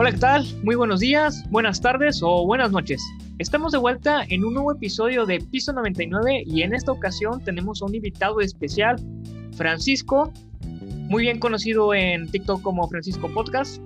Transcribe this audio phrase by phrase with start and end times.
[0.00, 0.46] Hola, ¿qué tal?
[0.62, 3.02] Muy buenos días, buenas tardes o buenas noches.
[3.38, 7.82] Estamos de vuelta en un nuevo episodio de Piso 99 y en esta ocasión tenemos
[7.82, 8.96] a un invitado especial,
[9.58, 10.32] Francisco,
[11.10, 13.82] muy bien conocido en TikTok como Francisco Podcast,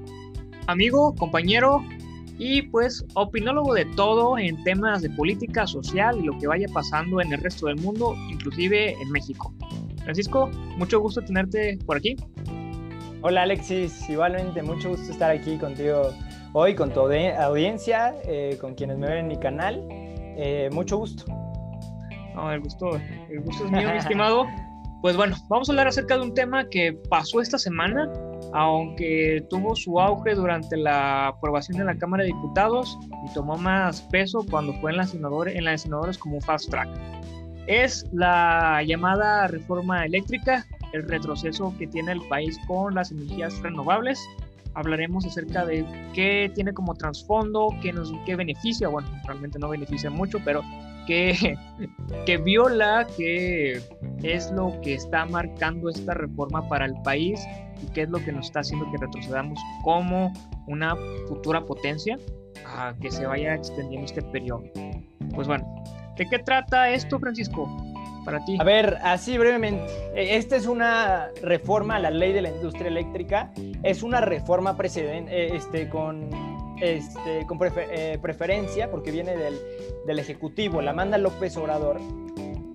[0.68, 1.84] amigo, compañero
[2.38, 7.20] y pues opinólogo de todo en temas de política social y lo que vaya pasando
[7.22, 9.52] en el resto del mundo, inclusive en México.
[10.04, 12.14] Francisco, mucho gusto tenerte por aquí.
[13.26, 16.12] Hola Alexis, igualmente mucho gusto estar aquí contigo
[16.52, 19.82] hoy, con tu audiencia, eh, con quienes me ven en mi canal.
[19.88, 21.24] Eh, mucho gusto.
[22.34, 22.90] No, el gusto,
[23.30, 24.44] el gusto es mío, mi estimado.
[25.00, 28.10] Pues bueno, vamos a hablar acerca de un tema que pasó esta semana,
[28.54, 34.00] aunque tuvo su auge durante la aprobación en la Cámara de Diputados y tomó más
[34.00, 36.88] peso cuando fue en la senadores, en la senadores como un fast track.
[37.66, 44.20] Es la llamada reforma eléctrica el retroceso que tiene el país con las energías renovables.
[44.74, 47.92] Hablaremos acerca de qué tiene como trasfondo, qué,
[48.24, 50.62] qué beneficia, bueno, realmente no beneficia mucho, pero
[51.06, 51.56] qué,
[52.26, 53.82] que viola, qué
[54.22, 57.44] es lo que está marcando esta reforma para el país
[57.82, 60.32] y qué es lo que nos está haciendo que retrocedamos como
[60.68, 60.94] una
[61.26, 62.18] futura potencia
[62.66, 64.62] a que se vaya extendiendo este periodo.
[65.34, 65.66] Pues bueno,
[66.16, 67.68] ¿de qué trata esto, Francisco?
[68.24, 68.56] Para ti?
[68.58, 69.86] A ver, así brevemente.
[70.14, 73.52] E, esta es una reforma a la ley de la industria eléctrica.
[73.82, 76.30] Es una reforma precedente, este, con,
[76.80, 79.54] este, con eh, preferencia, porque viene del,
[80.06, 80.80] del, Ejecutivo.
[80.80, 82.00] La manda López Obrador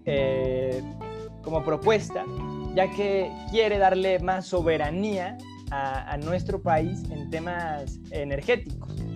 [0.05, 0.81] eh,
[1.43, 2.25] como propuesta,
[2.75, 5.37] ya que quiere darle más soberanía
[5.71, 9.08] a nuestro país en temas energéticos.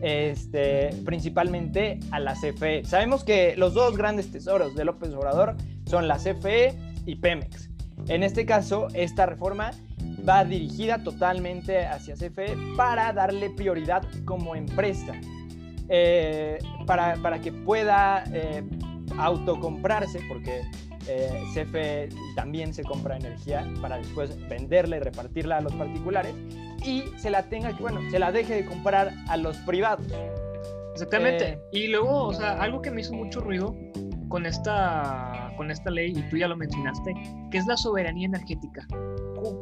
[0.00, 2.84] Este, principalmente a la CFE.
[2.84, 6.74] Sabemos que los dos grandes tesoros de López Obrador son la CFE
[7.04, 7.68] y Pemex.
[8.06, 9.72] En este caso, esta reforma
[10.28, 15.14] va dirigida totalmente hacia CFE para darle prioridad como empresa,
[15.88, 18.62] eh, para, para, que pueda eh,
[19.18, 20.62] autocomprarse, porque
[21.08, 26.34] eh, CFE también se compra energía para después venderla y repartirla a los particulares
[26.84, 30.06] y se la tenga que, bueno, se la deje de comprar a los privados.
[30.92, 31.48] Exactamente.
[31.48, 33.74] Eh, y luego, o sea, algo que me hizo mucho ruido
[34.28, 37.14] con esta, con esta ley, y tú ya lo mencionaste,
[37.50, 38.86] que es la soberanía energética.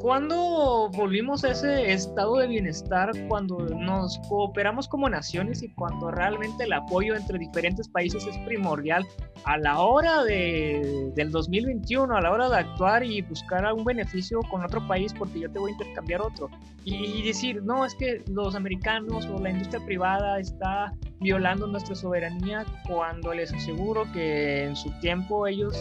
[0.01, 6.65] ¿Cuándo volvimos a ese estado de bienestar cuando nos cooperamos como naciones y cuando realmente
[6.65, 9.07] el apoyo entre diferentes países es primordial
[9.45, 14.41] a la hora de, del 2021, a la hora de actuar y buscar algún beneficio
[14.51, 16.51] con otro país porque yo te voy a intercambiar otro?
[16.85, 22.65] Y, decir, no, es que los americanos o la industria privada está violando nuestra soberanía
[22.89, 25.77] cuando les aseguro que en su tiempo ellos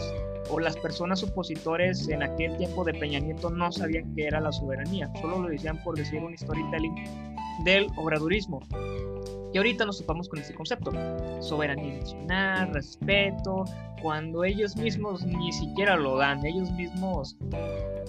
[0.50, 4.52] o las personas opositores en aquel tiempo de Peña Nieto no sabían qué era la
[4.52, 6.94] soberanía, solo lo decían por decir un storytelling
[7.64, 8.60] del obradurismo.
[9.52, 10.92] Y ahorita nos topamos con este concepto,
[11.40, 13.64] soberanía nacional, respeto,
[14.02, 17.36] cuando ellos mismos ni siquiera lo dan, ellos mismos,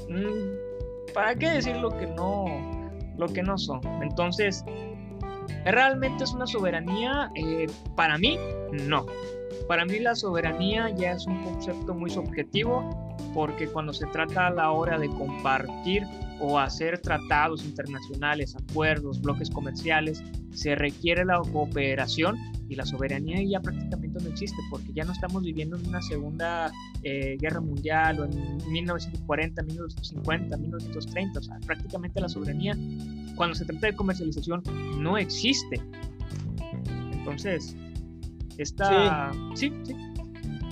[0.10, 2.46] mm, ¿para qué decir lo que no,
[3.18, 3.80] lo que no son?
[4.02, 4.66] Entonces,
[5.66, 7.32] ¿realmente es una soberanía?
[7.36, 8.38] Eh, para mí,
[8.72, 9.06] no.
[9.68, 14.52] Para mí la soberanía ya es un concepto muy subjetivo porque cuando se trata a
[14.52, 16.08] la hora de compartir
[16.40, 22.38] o hacer tratados internacionales, acuerdos, bloques comerciales, se requiere la cooperación
[22.70, 26.72] y la soberanía ya prácticamente no existe porque ya no estamos viviendo en una segunda
[27.04, 32.78] eh, guerra mundial o en 1940, 1950, 1930, o sea, prácticamente la soberanía
[33.36, 34.64] cuando se trata de comercialización
[34.98, 35.82] no existe.
[37.14, 37.76] Entonces,
[38.58, 39.32] Está...
[39.56, 39.72] Sí.
[39.86, 39.96] sí,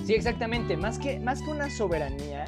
[0.06, 0.14] sí.
[0.14, 0.76] exactamente.
[0.76, 2.46] Más que, más que una soberanía,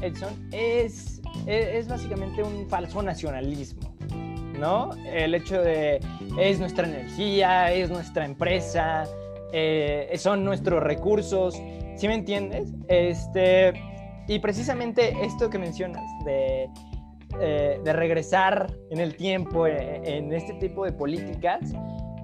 [0.00, 3.94] Edson, es, es, básicamente un falso nacionalismo.
[4.58, 4.90] ¿no?
[5.06, 6.00] El hecho de
[6.38, 9.04] es nuestra energía, es nuestra empresa,
[9.52, 11.54] eh, son nuestros recursos,
[11.96, 12.72] ¿sí me entiendes?
[12.88, 13.72] Este,
[14.28, 16.68] y precisamente esto que mencionas de,
[17.40, 21.60] eh, de regresar en el tiempo eh, en este tipo de políticas,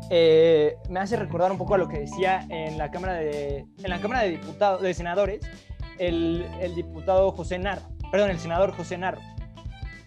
[0.08, 4.00] me hace recordar un poco a lo que decía en la Cámara de, en la
[4.00, 5.40] cámara de Diputados, de Senadores,
[5.98, 9.20] el, el diputado José Narro, perdón, el senador José Narro,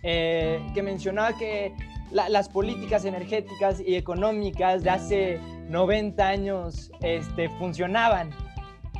[0.04, 1.74] eh, que mencionaba que
[2.12, 8.32] las políticas energéticas y económicas de hace 90 años este, funcionaban,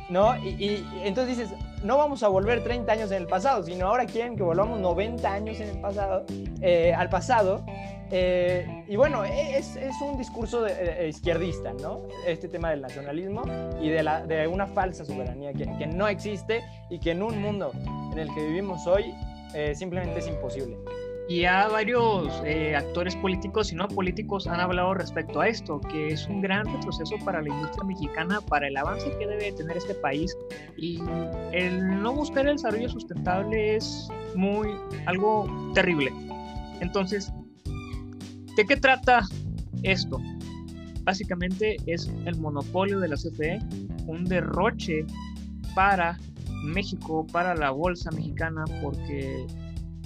[0.08, 0.36] ¿no?
[0.36, 4.36] Y, entonces dices, no vamos a volver 30 años en el pasado, sino ahora quieren
[4.36, 6.24] que volvamos 90 años en el pasado,
[6.60, 7.64] eh, al pasado,
[8.12, 12.02] eh, y bueno, es, un discurso de, izquierdista, ¿no?
[12.26, 13.42] Este tema del nacionalismo
[13.80, 17.72] y de, una falsa soberanía que, no existe y que en un mundo
[18.12, 19.14] en el que vivimos hoy
[19.54, 20.76] eh, simplemente es imposible.
[21.28, 26.08] Y ya varios eh, actores políticos y no políticos han hablado respecto a esto, que
[26.08, 29.94] es un gran retroceso para la industria mexicana, para el avance que debe tener este
[29.94, 30.36] país.
[30.76, 31.00] Y
[31.52, 34.70] el no buscar el desarrollo sustentable es muy
[35.06, 36.12] algo terrible.
[36.80, 37.32] Entonces,
[38.56, 39.22] ¿de qué trata
[39.84, 40.20] esto?
[41.04, 43.60] Básicamente es el monopolio de la CFE,
[44.08, 45.06] un derroche
[45.76, 46.18] para
[46.62, 49.46] México, para la bolsa mexicana, porque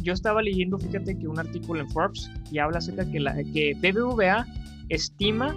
[0.03, 3.75] yo estaba leyendo, fíjate que un artículo en Forbes y habla acerca que, la, que
[3.75, 4.47] BBVA
[4.89, 5.55] estima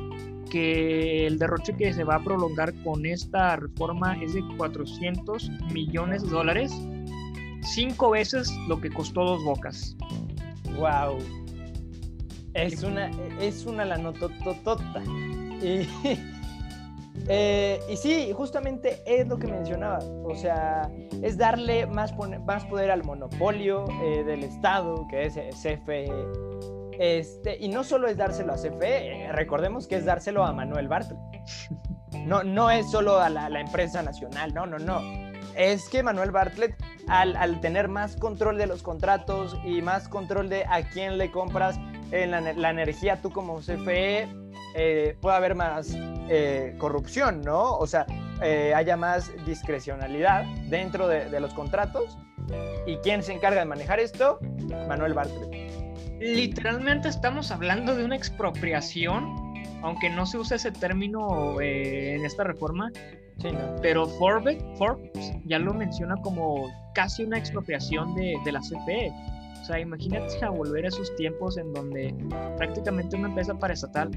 [0.50, 6.24] que el derroche que se va a prolongar con esta reforma es de 400 millones
[6.24, 6.74] de dólares,
[7.62, 9.96] cinco veces lo que costó dos bocas.
[10.78, 11.18] Wow.
[12.54, 15.04] Es una, es una la notototota.
[15.60, 15.88] Y
[17.30, 20.90] Eh, y sí, justamente es lo que mencionaba, o sea,
[21.22, 22.14] es darle más,
[22.46, 26.10] más poder al monopolio eh, del Estado, que es CFE.
[27.00, 30.88] Este, y no solo es dárselo a CFE, eh, recordemos que es dárselo a Manuel
[30.88, 31.20] Bartlett.
[32.26, 35.02] No, no es solo a la, empresa nacional, no, no, no.
[35.56, 36.76] Es que Manuel Bartlett,
[37.08, 41.32] al, al, tener más control de los contratos y más control de a quién le
[41.32, 41.80] compras
[42.12, 44.28] la, la energía tú como CFE,
[44.80, 45.98] eh, pueda haber más
[46.30, 47.78] eh, corrupción, ¿no?
[47.78, 48.06] O sea,
[48.44, 52.18] eh, haya más discrecionalidad dentro de, los contratos.
[52.86, 54.40] ¿Y quién se encarga de manejar esto?
[54.88, 55.72] Manuel Bartlett.
[56.20, 59.26] Literalmente estamos hablando de una expropiación,
[59.82, 62.92] aunque no se usa ese término en esta reforma.
[63.40, 63.76] Sí, ¿no?
[63.82, 69.12] Pero Forbes, Forbes ya lo menciona como casi una expropiación de, de la CFE.
[69.62, 72.16] O sea, imagínate a volver a esos tiempos en donde
[72.58, 74.12] prácticamente una empresa paraestatal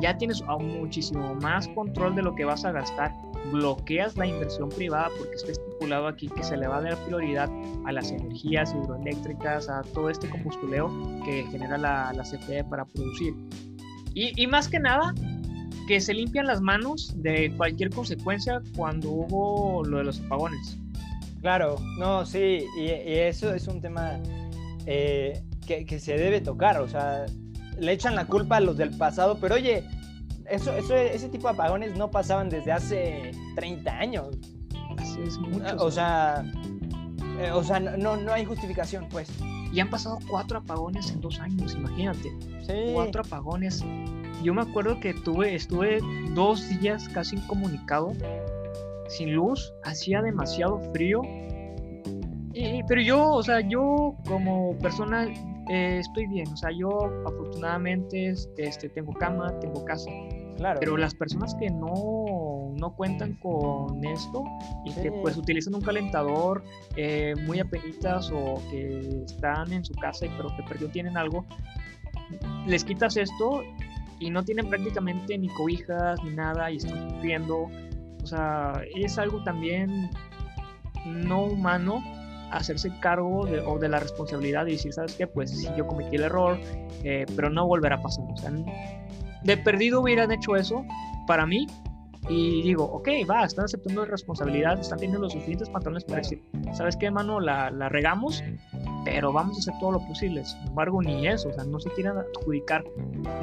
[0.00, 3.12] ya tienes muchísimo más control de lo que vas a gastar,
[3.52, 7.48] bloqueas la inversión privada porque está estipulado aquí que se le va a dar prioridad
[7.86, 10.90] a las energías hidroeléctricas, a todo este combustuleo
[11.24, 13.34] que genera la, la CFE para producir.
[14.14, 15.14] Y, y, más que nada,
[15.86, 20.78] que se limpian las manos de cualquier consecuencia cuando hubo lo de los apagones.
[21.40, 24.18] Claro, no, sí, y, eso es un tema
[24.86, 27.26] eh, que, que se debe tocar, o sea,
[27.78, 29.84] le echan la culpa a los del pasado, pero oye,
[30.50, 34.38] eso, eso, ese tipo de apagones no pasaban desde hace 30 años.
[34.98, 35.76] Así es mucho.
[35.78, 36.44] O sea,
[37.40, 39.28] eh, o sea no, no hay justificación, pues.
[39.72, 42.30] Y han pasado cuatro apagones en dos años, imagínate.
[42.66, 42.92] Sí.
[42.92, 43.82] Cuatro apagones.
[44.42, 46.00] Yo me acuerdo que tuve, estuve
[46.34, 48.12] dos días casi incomunicado,
[49.08, 51.22] sin luz, hacía demasiado frío.
[52.54, 55.26] Y, pero yo, o sea, yo como persona
[55.70, 56.88] eh, estoy bien, o sea, yo
[57.26, 60.10] afortunadamente este, tengo cama, tengo casa.
[60.56, 60.78] Claro.
[60.80, 64.44] Pero las personas que no, no cuentan con esto
[64.84, 66.62] y que pues utilizan un calentador
[66.96, 71.46] eh, muy apenitas o que están en su casa y pero que perdió tienen algo,
[72.66, 73.62] les quitas esto
[74.20, 77.68] y no tienen prácticamente ni cobijas ni nada y están sufriendo.
[78.22, 80.10] O sea, es algo también
[81.06, 82.02] no humano
[82.52, 85.26] hacerse cargo de, o de la responsabilidad y decir, ¿sabes qué?
[85.26, 86.58] Pues sí, yo cometí el error,
[87.04, 88.24] eh, pero no volverá a pasar.
[88.24, 90.84] O de perdido hubieran hecho eso
[91.26, 91.66] para mí
[92.28, 96.40] y digo, ok, va, están aceptando responsabilidad, están teniendo los suficientes pantalones para decir,
[96.72, 97.40] ¿sabes qué, hermano?
[97.40, 98.44] La, la regamos,
[99.04, 100.44] pero vamos a hacer todo lo posible.
[100.44, 102.84] Sin embargo, ni eso, o sea, no se quieren adjudicar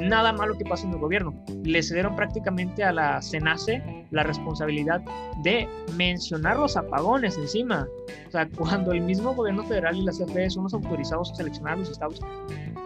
[0.00, 1.34] nada malo que pase en el gobierno.
[1.62, 5.02] Le cedieron prácticamente a la CENACE la responsabilidad
[5.42, 7.86] de mencionar los apagones encima.
[8.28, 11.78] O sea, cuando el mismo gobierno federal y la CFE son los autorizados a seleccionar
[11.78, 12.20] los estados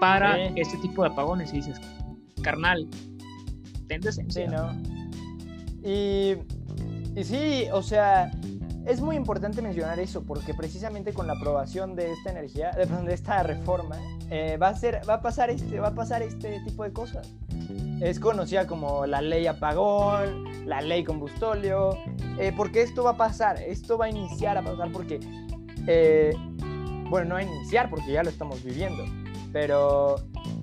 [0.01, 1.81] para este tipo de apagones, y dices,
[2.43, 2.89] carnal,
[3.87, 4.45] ten decencia.
[4.45, 5.04] Sí, ¿no?
[5.85, 6.37] Y,
[7.23, 8.31] sí, o sea,
[8.87, 13.43] es muy importante mencionar eso porque precisamente con la aprobación de esta energía, de, esta
[13.43, 13.97] reforma,
[14.31, 17.31] eh, va, a ser, va, a pasar este, va a pasar este tipo de cosas.
[18.01, 21.99] Es conocida como la ley apagón, la ley combustóleo,
[22.39, 25.21] eh, porque esto va a pasar, esto va a iniciar a pasar porque,
[25.87, 26.35] eh,
[27.11, 29.05] bueno, no a iniciar porque ya lo estamos viviendo,
[29.53, 30.17] pero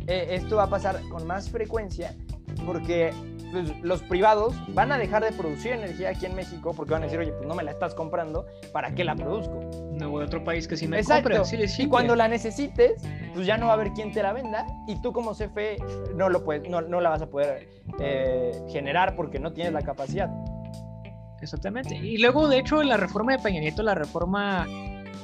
[0.08, 2.14] esto va a pasar con más frecuencia
[2.66, 3.14] porque
[3.52, 7.06] pues, los privados van a dejar de producir energía aquí en México porque van a
[7.06, 9.60] decir, oye, pues no me la estás comprando, ¿para qué la produzco?
[9.92, 11.30] No voy a otro país que sí me Exacto.
[11.30, 11.66] compre.
[11.78, 13.02] y cuando la necesites,
[13.34, 15.78] pues ya no va a haber quien te la venda y tú como CFE
[16.16, 19.82] no, lo puedes, no, no la vas a poder eh, generar porque no tienes la
[19.82, 20.30] capacidad.
[21.42, 21.96] Exactamente.
[21.96, 24.68] Y luego, de hecho, en la reforma de Peña Nieto, la reforma,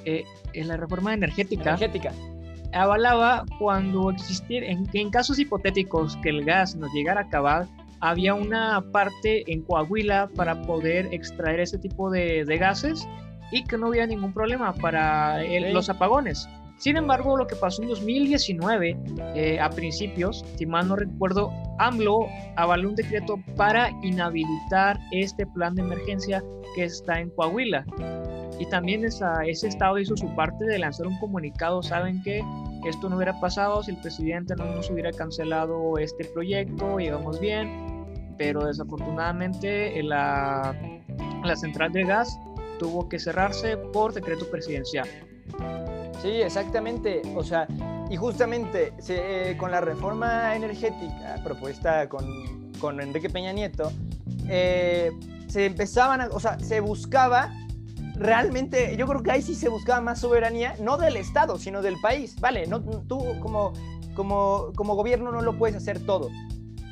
[0.03, 2.11] eh, en la reforma energética, energética
[2.73, 7.67] avalaba cuando existir, en, en casos hipotéticos que el gas nos llegara a acabar,
[7.99, 13.07] había una parte en Coahuila para poder extraer ese tipo de, gases
[13.51, 16.47] y que no hubiera ningún problema para los apagones.
[16.77, 18.97] Sin embargo, lo que pasó en 2019,
[19.33, 25.73] eh, a principios, si mal no recuerdo, AMLO avaló un decreto para inhabilitar este plan
[25.73, 26.43] de emergencia
[26.75, 27.83] que está en Coahuila.
[28.59, 32.43] Y también esa, ese estado hizo su parte de lanzar un comunicado, saben que
[32.89, 38.05] esto no hubiera pasado si el presidente no nos hubiera cancelado este proyecto, llegamos bien,
[38.37, 40.75] pero desafortunadamente la,
[41.43, 42.39] la central de gas
[42.79, 45.07] tuvo que cerrarse por decreto presidencial.
[46.21, 47.21] Sí, exactamente.
[47.35, 47.67] O sea,
[48.09, 53.91] y justamente eh, con la reforma energética propuesta con, con Enrique Peña Nieto,
[54.49, 55.11] eh,
[55.47, 57.51] se empezaban, a, o sea, se buscaba
[58.17, 61.99] realmente, yo creo que ahí sí se buscaba más soberanía, no del Estado, sino del
[62.01, 62.39] país.
[62.39, 63.73] Vale, no, tú como,
[64.13, 66.29] como, como gobierno no lo puedes hacer todo,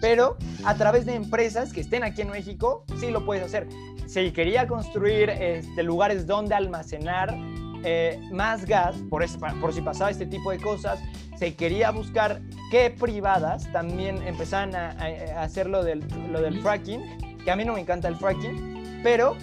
[0.01, 3.67] pero a través de empresas que estén aquí en México, sí lo puedes hacer.
[4.05, 7.35] Se quería construir este, lugares donde almacenar
[7.83, 9.25] eh, más gas, por,
[9.59, 10.99] por si pasaba este tipo de cosas,
[11.37, 12.41] se quería buscar
[12.71, 17.73] que privadas también empezaran a, hacer lo del, lo del fracking, que a mí no
[17.73, 19.35] me encanta el fracking, pero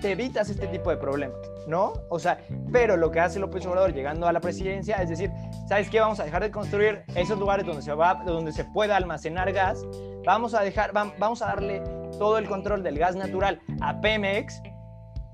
[0.00, 1.36] te evitas este tipo de problemas,
[1.66, 1.92] ¿no?
[2.08, 2.38] O sea,
[2.72, 5.30] pero lo que hace López Obrador llegando a la presidencia es decir,
[5.68, 5.98] ¿sabes qué?
[5.98, 9.84] Vamos a dejar de construir esos lugares donde se, va, donde se pueda almacenar gas,
[10.24, 11.82] vamos a, dejar, vamos a darle
[12.18, 14.62] todo el control del gas natural a Pemex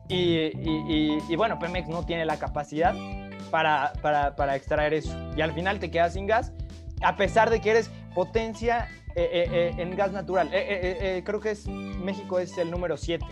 [0.08, 2.94] y, bueno, Pemex no tiene la capacidad
[3.50, 5.14] para, para, extraer eso.
[5.36, 6.52] Y al final te quedas sin gas,
[7.02, 10.48] a pesar de que eres potencia eh, eh, eh, en gas natural.
[10.48, 13.24] creo que es, México es el número 7.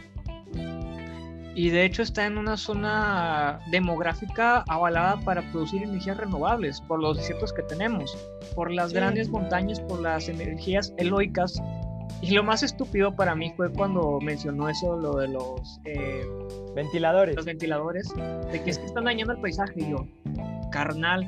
[1.56, 7.16] Y de hecho está en una zona demográfica avalada para producir energías renovables por los
[7.16, 8.16] desiertos que tenemos,
[8.54, 11.60] por las grandes montañas, por las energías eloicas
[12.22, 16.26] y lo más estúpido para mí fue cuando mencionó eso, lo de los eh,
[16.74, 17.36] ventiladores.
[17.36, 18.08] Los ventiladores,
[18.52, 19.74] de que es que están dañando el paisaje.
[19.76, 20.06] Y yo,
[20.70, 21.26] carnal,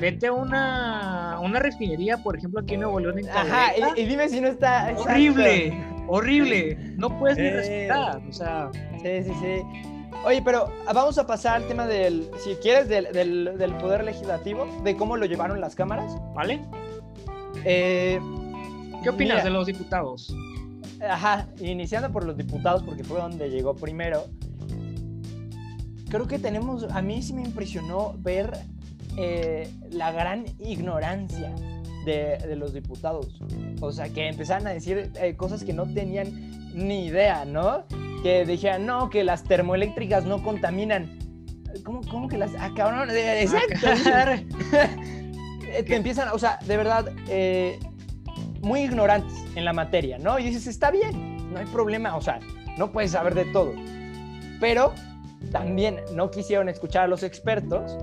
[0.00, 3.18] vete a una, una refinería, por ejemplo, aquí en Nuevo León.
[3.18, 4.92] En Ajá, y, dime si no está.
[4.96, 6.76] Horrible, horrible.
[6.96, 8.20] No puedes ni respetar.
[8.28, 8.70] O sea.
[9.02, 9.62] Sí, sí, sí.
[10.24, 14.66] Oye, pero vamos a pasar al tema del, si quieres, del, del, del poder legislativo,
[14.82, 16.16] de cómo lo llevaron las cámaras.
[16.34, 16.60] ¿Vale?
[17.64, 18.20] Eh
[19.02, 20.34] ¿Qué opinas de los diputados?
[21.00, 24.24] Ajá, iniciando por los diputados, porque fue donde llegó primero.
[26.08, 28.52] Creo que tenemos, a mí sí me impresionó ver
[29.20, 31.52] eh, la gran ignorancia
[32.04, 33.42] de, los diputados.
[33.80, 37.84] O sea, que empezaron a decir eh, cosas que no tenían ni idea, ¿no?
[38.22, 41.18] Que dijeran, no, que las termoeléctricas no contaminan.
[41.84, 42.52] ¿Cómo, cómo que las.?
[42.60, 43.88] Ah, cabrón, exacto.
[45.86, 47.78] Te empiezan, o sea, de verdad, eh,
[48.62, 50.38] muy ignorantes en la materia, ¿no?
[50.38, 52.38] Y dices, está bien, no hay problema, o sea,
[52.78, 53.74] no puedes saber de todo.
[54.60, 54.94] Pero
[55.50, 57.98] también no quisieron escuchar a los expertos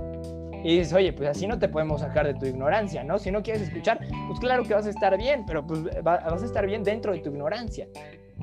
[0.66, 3.20] y dices, oye, pues así no te podemos sacar de tu ignorancia, ¿no?
[3.20, 6.46] Si no quieres escuchar, pues claro que vas a estar bien, pero pues vas a
[6.46, 7.88] estar bien dentro de tu ignorancia.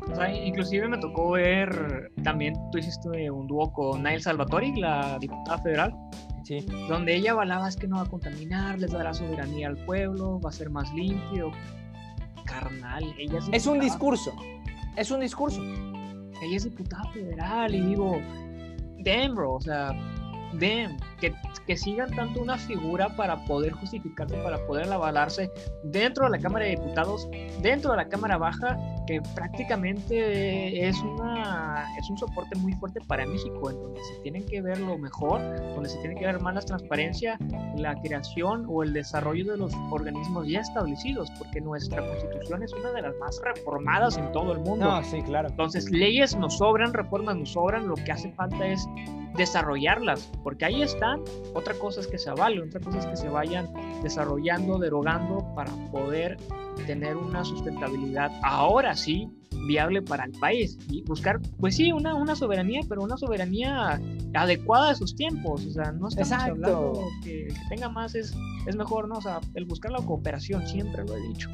[0.09, 5.19] O sea, inclusive me tocó ver también, tú hiciste un dúo con Nail Salvatori, la
[5.19, 5.97] diputada federal,
[6.45, 6.65] sí.
[6.89, 10.51] donde ella avalaba es que no va a contaminar, les dará soberanía al pueblo, va
[10.51, 11.51] a ser más limpio
[12.45, 14.33] carnal, ella es, un discurso,
[14.97, 15.61] es un discurso.
[15.61, 18.21] Ella es diputada federal y digo,
[19.01, 19.89] damn, bro, o sea,
[20.55, 21.33] damn, que,
[21.69, 25.51] que sigan tanto una figura para poder justificarse, para poder avalarse
[25.85, 27.29] dentro de la Cámara de Diputados,
[27.61, 28.77] dentro de la Cámara Baja,
[29.07, 34.45] que prácticamente es, una, es un soporte muy fuerte para México, en donde se tienen
[34.47, 35.41] que ver lo mejor,
[35.75, 37.39] donde se tiene que ver más la transparencia,
[37.77, 42.91] la creación o el desarrollo de los organismos ya establecidos, porque nuestra constitución es una
[42.91, 44.87] de las más reformadas en todo el mundo.
[44.87, 45.49] No, sí, claro.
[45.49, 48.89] Entonces, leyes nos sobran, reformas nos sobran, lo que hace falta es
[49.37, 50.83] desarrollarlas, porque ahí
[51.15, 51.55] están.
[51.55, 55.73] Otra cosa es que se avalen, otra cosa es que se vayan desarrollando, derogando para
[55.91, 56.37] poder
[56.87, 59.29] tener una sustentabilidad ahora sí
[59.67, 64.01] viable para el país y buscar, pues sí, una, una soberanía, pero una soberanía
[64.35, 65.65] adecuada a sus tiempos.
[65.67, 66.53] O sea, no estamos Exacto.
[66.53, 68.35] hablando que, que tenga más es,
[68.67, 69.17] es mejor, ¿no?
[69.17, 71.49] O sea, el buscar la cooperación, siempre lo he dicho.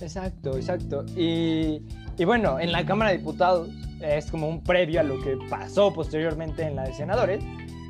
[0.00, 1.04] Exacto, exacto.
[1.16, 1.82] Y,
[2.18, 3.68] y bueno, en la Cámara de Diputados
[4.00, 7.44] es como un previo a lo que pasó posteriormente en la de senadores.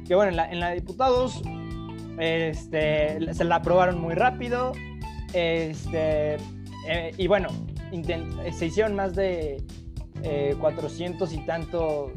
[0.06, 1.42] Que bueno, en la, la de diputados
[2.18, 4.72] este, se la aprobaron muy rápido.
[5.32, 6.36] Este,
[6.88, 7.48] eh, y bueno,
[8.52, 9.62] se hicieron más de
[10.60, 12.10] 400 eh, y tantos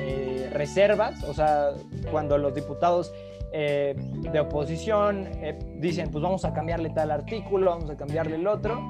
[0.00, 1.22] eh, reservas.
[1.24, 1.70] O sea,
[2.10, 3.12] cuando los diputados
[3.52, 5.28] de oposición
[5.80, 8.80] dicen, pues vamos a cambiarle tal artículo, vamos a cambiarle el otro.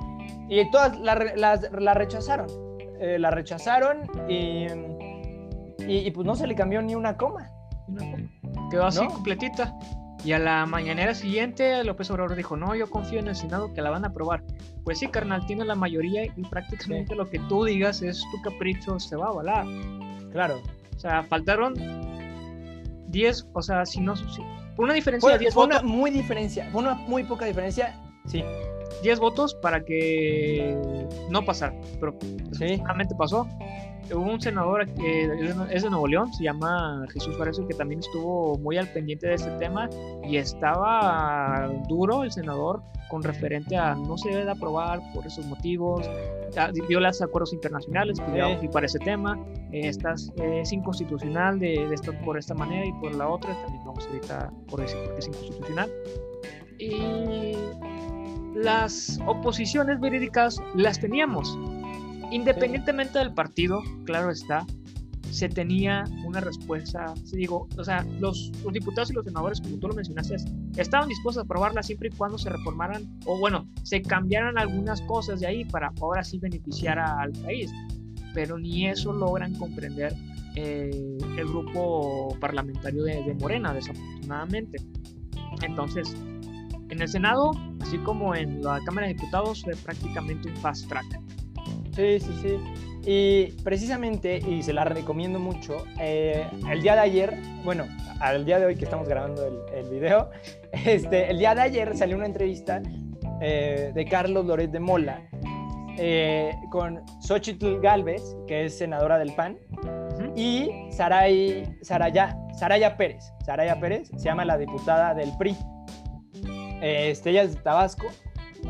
[0.51, 2.71] Y todas la rechazaron.
[3.01, 4.67] Eh, la rechazaron y,
[5.89, 7.51] y, pues no se le cambió ni una coma.
[8.71, 9.75] Quedó así completita.
[10.25, 13.81] Y a la mañanera siguiente, López Obrador dijo, no, yo confío en el Senado que
[13.81, 14.43] la van a aprobar.
[14.85, 19.01] Pues sí, carnal, tiene la mayoría y prácticamente lo que tú digas es tu capricho,
[19.01, 19.67] se va a avalar.
[20.31, 20.61] Claro.
[20.95, 21.75] O sea, faltaron
[23.09, 24.15] 10, o sea, si no,
[24.77, 25.83] por una diferencia de 10 fue votos.
[25.83, 28.45] una muy diferencia, fue una muy poca diferencia, sí.
[29.03, 30.77] 10 votos para que
[31.31, 32.15] no pasara, pero
[32.53, 32.77] Sí.
[32.85, 33.47] realmente pasó.
[34.13, 35.23] Hubo un senador que
[35.71, 39.35] es de Nuevo León, se llama Jesús Varezo, que también estuvo muy al pendiente de
[39.35, 39.89] este tema
[40.25, 45.47] y estaba duro el senador con referente a no se debe de aprobar por esos
[45.47, 46.09] motivos,
[46.57, 48.57] ah, viola los acuerdos internacionales que Sí.
[48.63, 48.69] sí.
[48.69, 49.39] para ese tema,
[49.73, 53.53] eh, estás, eh, es inconstitucional de, de esto por esta manera y por la otra,
[53.63, 55.91] también vamos ahorita por decir porque es inconstitucional.
[56.79, 57.53] Y
[58.55, 61.59] las oposiciones verídicas las teníamos.
[62.31, 64.65] Independientemente del partido, claro está,
[65.31, 67.15] se tenía una respuesta.
[67.25, 70.37] Se digo, o sea, los, diputados y los senadores, como tú lo mencionaste,
[70.77, 75.41] estaban dispuestos a aprobarla siempre y cuando se reformaran, o bueno, se cambiaran algunas cosas
[75.41, 77.71] de ahí para ahora sí beneficiar a- al país.
[78.35, 80.15] Pero ni eso logran comprender
[80.57, 80.91] eh,
[81.37, 84.79] el grupo parlamentario de, de Morena, desafortunadamente.
[85.63, 86.15] Entonces,
[86.91, 91.07] en el Senado, así como en la Cámara de Diputados, fue prácticamente un fast track.
[91.95, 92.59] Sí, sí, sí.
[93.07, 97.87] Y precisamente, y se la recomiendo mucho, eh, el día de ayer, bueno,
[98.21, 100.31] al día de hoy que estamos grabando el, el video,
[100.85, 102.83] este, el día de ayer salió una entrevista
[103.41, 105.23] eh, de Carlos Loret de Mola
[105.97, 109.59] eh, con Xochitl Galvez, que es senadora del PAN,
[110.37, 113.33] y Saray, Saraya, Saraya Pérez.
[113.45, 115.57] Saraya Pérez se llama la diputada del PRI.
[116.81, 118.07] Este, ella es de Tabasco.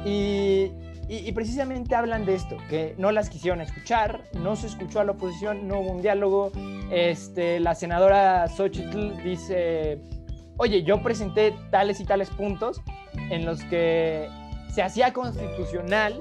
[0.04, 0.70] Y,
[1.08, 5.04] y- y precisamente hablan de esto, que no las quisieron escuchar, no se escuchó a
[5.04, 6.52] la oposición, no hubo un diálogo.
[6.92, 9.98] Este, la senadora Xochitl dice,
[10.56, 12.80] oye, yo presenté tales y tales puntos
[13.30, 14.28] en los que
[14.72, 16.20] se hacía constitucional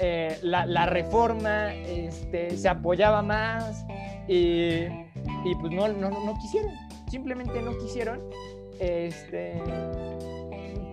[0.00, 3.84] eh, la, la reforma, este, se apoyaba más
[4.26, 4.84] y,
[5.44, 6.72] y pues no, no, no quisieron,
[7.10, 8.22] simplemente no quisieron.
[8.78, 9.62] Este,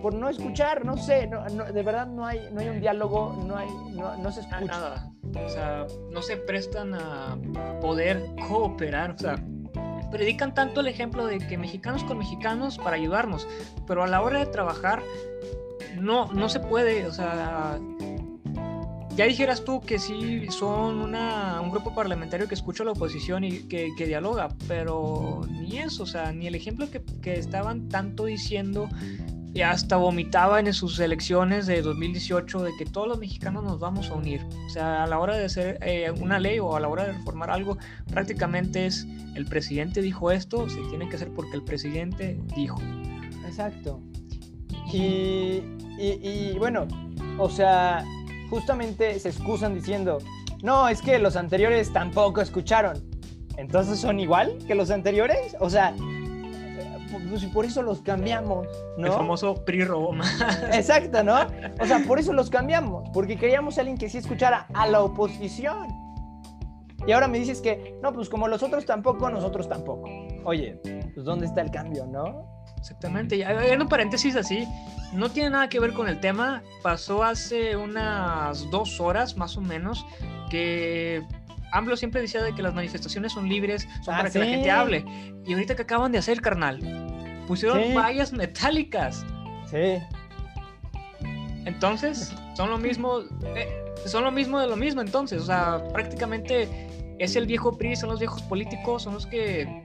[0.02, 3.42] por no escuchar, no sé, no, no, de verdad no hay, no hay un diálogo,
[3.46, 4.60] no, hay, no, no se escucha.
[4.64, 5.12] Nada.
[5.44, 7.36] O sea, no se prestan a
[7.80, 9.12] poder cooperar.
[9.12, 9.36] O sea,
[10.10, 13.46] predican tanto el ejemplo de que mexicanos con mexicanos para ayudarnos,
[13.86, 15.02] pero a la hora de trabajar
[16.00, 17.06] no, no se puede.
[17.06, 17.78] O sea,
[19.16, 23.44] ya dijeras tú que sí son una, un grupo parlamentario que escucha a la oposición
[23.44, 27.88] y que, que dialoga, pero ni eso, o sea, ni el ejemplo que, que estaban
[27.88, 28.88] tanto diciendo
[29.58, 34.08] y hasta vomitaba en sus elecciones de 2018 de que todos los mexicanos nos vamos
[34.08, 34.40] a unir.
[34.66, 37.14] O sea, a la hora de hacer eh, una ley o a la hora de
[37.14, 37.76] reformar algo,
[38.08, 42.80] prácticamente es el presidente dijo esto, se tiene que hacer porque el presidente dijo.
[43.48, 44.00] Exacto.
[44.92, 45.64] Y,
[45.98, 46.86] y, y, bueno,
[47.36, 48.04] o sea,
[48.50, 50.18] justamente se excusan diciendo,
[50.62, 53.02] no, es que los anteriores tampoco escucharon.
[53.56, 55.56] Entonces son igual que los anteriores.
[55.58, 55.96] O sea,
[57.28, 59.06] pues por eso los cambiamos, ¿no?
[59.06, 60.40] El famoso PRI más.
[60.72, 61.36] Exacto, ¿no?
[61.80, 65.00] O sea, por eso los cambiamos, porque queríamos a alguien que sí escuchara a la
[65.02, 65.88] oposición.
[67.06, 70.08] Y ahora me dices que, no, pues como los otros tampoco, nosotros tampoco.
[70.44, 70.80] Oye,
[71.14, 72.44] pues ¿dónde está el cambio, no?
[72.76, 73.36] Exactamente.
[73.36, 74.66] Y haciendo un paréntesis así,
[75.12, 76.62] no tiene nada que ver con el tema.
[76.82, 80.04] Pasó hace unas dos horas más o menos
[80.50, 81.22] que
[81.72, 84.50] AMLO siempre decía de que las manifestaciones son libres, son Ah, para que la sí.
[84.52, 85.04] gente hable.
[85.46, 86.78] Y ahorita que acaban de hacer, carnal,
[87.48, 87.92] pusieron Sí.
[87.94, 89.24] vallas metálicas.
[89.68, 89.98] Sí.
[91.64, 93.20] Entonces, son lo mismo,
[93.56, 93.68] eh,
[94.06, 96.68] son lo mismo de lo mismo entonces, o sea, prácticamente
[97.18, 99.82] es el viejo PRI, son los viejos políticos, son los que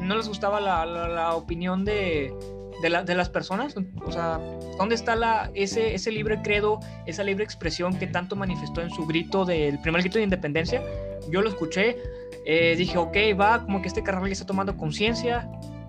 [0.00, 2.34] no les gustaba la, la- la opinión de,
[2.82, 4.40] de, la- de las personas, o sea,
[4.78, 9.06] ¿dónde está la, ese, ese libre credo, esa libre expresión que tanto manifestó en su
[9.06, 10.82] grito del primer grito de independencia?
[11.30, 11.96] Yo lo escuché,
[12.44, 15.48] eh, dije, ok, va, como que este carnal ya está tomando conciencia,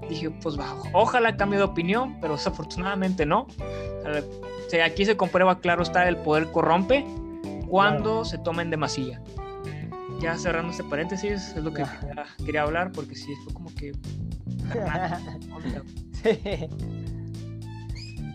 [0.09, 0.57] dije, pues
[0.93, 3.41] ojalá cambie de opinión, pero desafortunadamente no.
[3.41, 7.05] O sea, aquí se comprueba claro está el poder corrompe
[7.67, 9.21] cuando se toma en demasía.
[10.19, 13.93] Ya cerrando este paréntesis, es lo que quería, quería hablar porque sí, fue como que...
[16.23, 16.39] sí.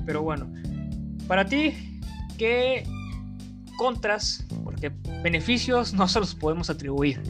[0.04, 0.50] Pero bueno,
[1.26, 2.00] para ti,
[2.36, 2.84] ¿qué
[3.76, 4.44] contras?
[4.64, 4.90] Porque
[5.22, 7.22] beneficios no se los podemos atribuir.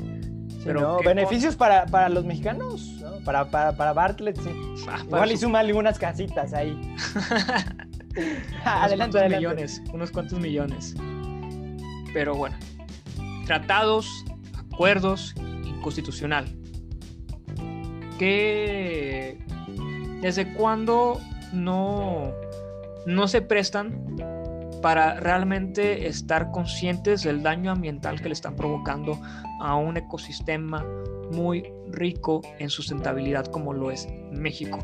[0.68, 0.96] Pero ¿no?
[0.98, 3.16] ¿qué Beneficios para, para los mexicanos, ¿no?
[3.24, 4.50] Para, para, para Bartlett, sí.
[4.88, 6.70] Ah, Igual y su- súmale unas casitas ahí.
[7.14, 9.36] unos adelante, cuantos adelante.
[9.36, 10.94] millones, unos cuantos millones.
[12.12, 12.56] Pero bueno,
[13.46, 14.24] tratados,
[14.72, 16.46] acuerdos, inconstitucional.
[18.18, 19.38] ¿Qué,
[20.20, 21.20] ¿Desde cuándo
[21.52, 22.32] no,
[23.06, 24.16] no se prestan
[24.80, 29.20] para realmente estar conscientes del daño ambiental que le están provocando
[29.60, 30.84] a un ecosistema
[31.32, 34.78] muy rico en sustentabilidad como lo es México.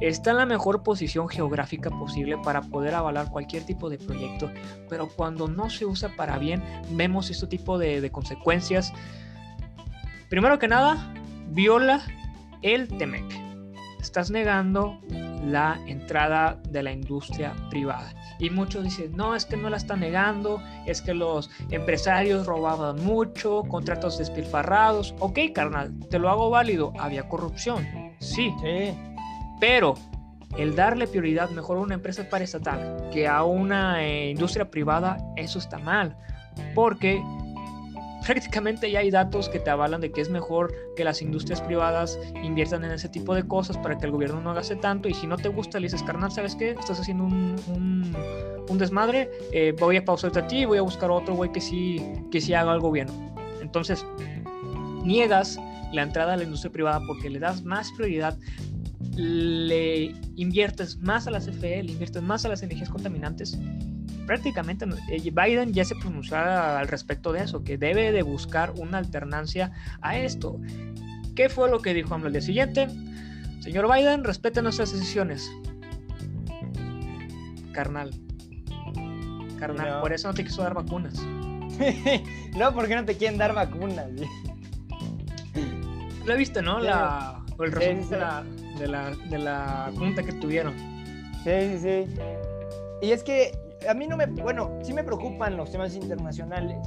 [0.00, 4.50] Está en la mejor posición geográfica posible para poder avalar cualquier tipo de proyecto,
[4.88, 8.92] pero cuando no se usa para bien, vemos este tipo de, consecuencias.
[10.28, 11.12] Primero que nada,
[11.50, 12.02] viola
[12.62, 13.47] el TEMEC.
[14.00, 14.98] Estás negando
[15.44, 18.12] la entrada de la industria privada.
[18.38, 23.04] Y muchos dicen, no, es que no la están negando, es que los empresarios robaban
[23.04, 25.14] mucho, contratos despilfarrados.
[25.18, 27.86] Ok, carnal, te lo hago válido, había corrupción,
[28.20, 28.52] sí.
[28.60, 28.94] Sí.
[29.60, 29.94] Pero
[30.56, 35.58] el darle prioridad mejor a una empresa paraestatal que a una eh, industria privada, eso
[35.58, 36.16] está mal.
[36.74, 37.22] Porque
[38.24, 42.18] prácticamente ya hay datos que te avalan de que es mejor que las industrias privadas
[42.42, 45.26] inviertan en ese tipo de cosas para que el gobierno no gaste tanto y si
[45.26, 46.70] no te gusta le dices, carnal, ¿sabes qué?
[46.70, 48.14] Estás haciendo un,
[48.78, 52.00] desmadre, eh, voy a pausarte a ti y voy a buscar otro güey que sí,
[52.30, 53.08] que sí haga algo bien.
[53.60, 54.06] Entonces,
[55.02, 55.58] niegas
[55.92, 58.38] la entrada a la industria privada porque le das más prioridad,
[59.16, 63.58] le inviertes más a la CFE, le inviertes más a las energías contaminantes
[64.28, 68.98] prácticamente eh, Biden ya se pronunció al respecto de eso, que debe de buscar una
[68.98, 70.60] alternancia a esto.
[71.34, 72.88] ¿Qué fue lo que dijo AMLO el día siguiente?
[73.60, 75.50] Señor Biden, respete nuestras decisiones.
[77.72, 78.10] Carnal.
[79.58, 80.00] Carnal, No.
[80.02, 81.14] por eso no te quiso dar vacunas.
[82.56, 84.08] no, porque no te quieren dar vacunas.
[86.26, 86.80] Lo viste, ¿no?
[86.80, 88.10] La, el resumen sí.
[88.10, 88.44] de, la,
[88.78, 90.74] de, la, de la junta que tuvieron.
[91.44, 92.20] Sí, sí, sí.
[93.00, 96.78] Y es que a mí no me, bueno, sí me preocupan los temas internacionales,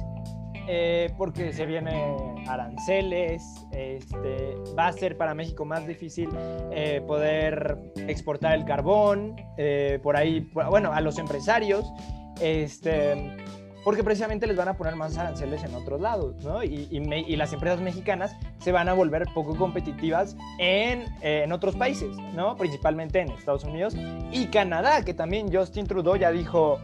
[0.68, 6.28] eh, porque se vienen aranceles, este, va a ser para México más difícil
[6.70, 11.92] eh, poder exportar el carbón, eh, por ahí, bueno, a los empresarios,
[12.40, 13.36] este,
[13.84, 16.62] porque precisamente les van a poner más aranceles en otros lados, ¿no?
[16.62, 21.42] Y, y me- y las empresas mexicanas se van a volver poco competitivas en, eh,
[21.44, 22.56] en otros países, ¿no?
[22.56, 23.94] Principalmente en Estados Unidos
[24.30, 26.78] y Canadá, que también Justin Trudeau ya dijo,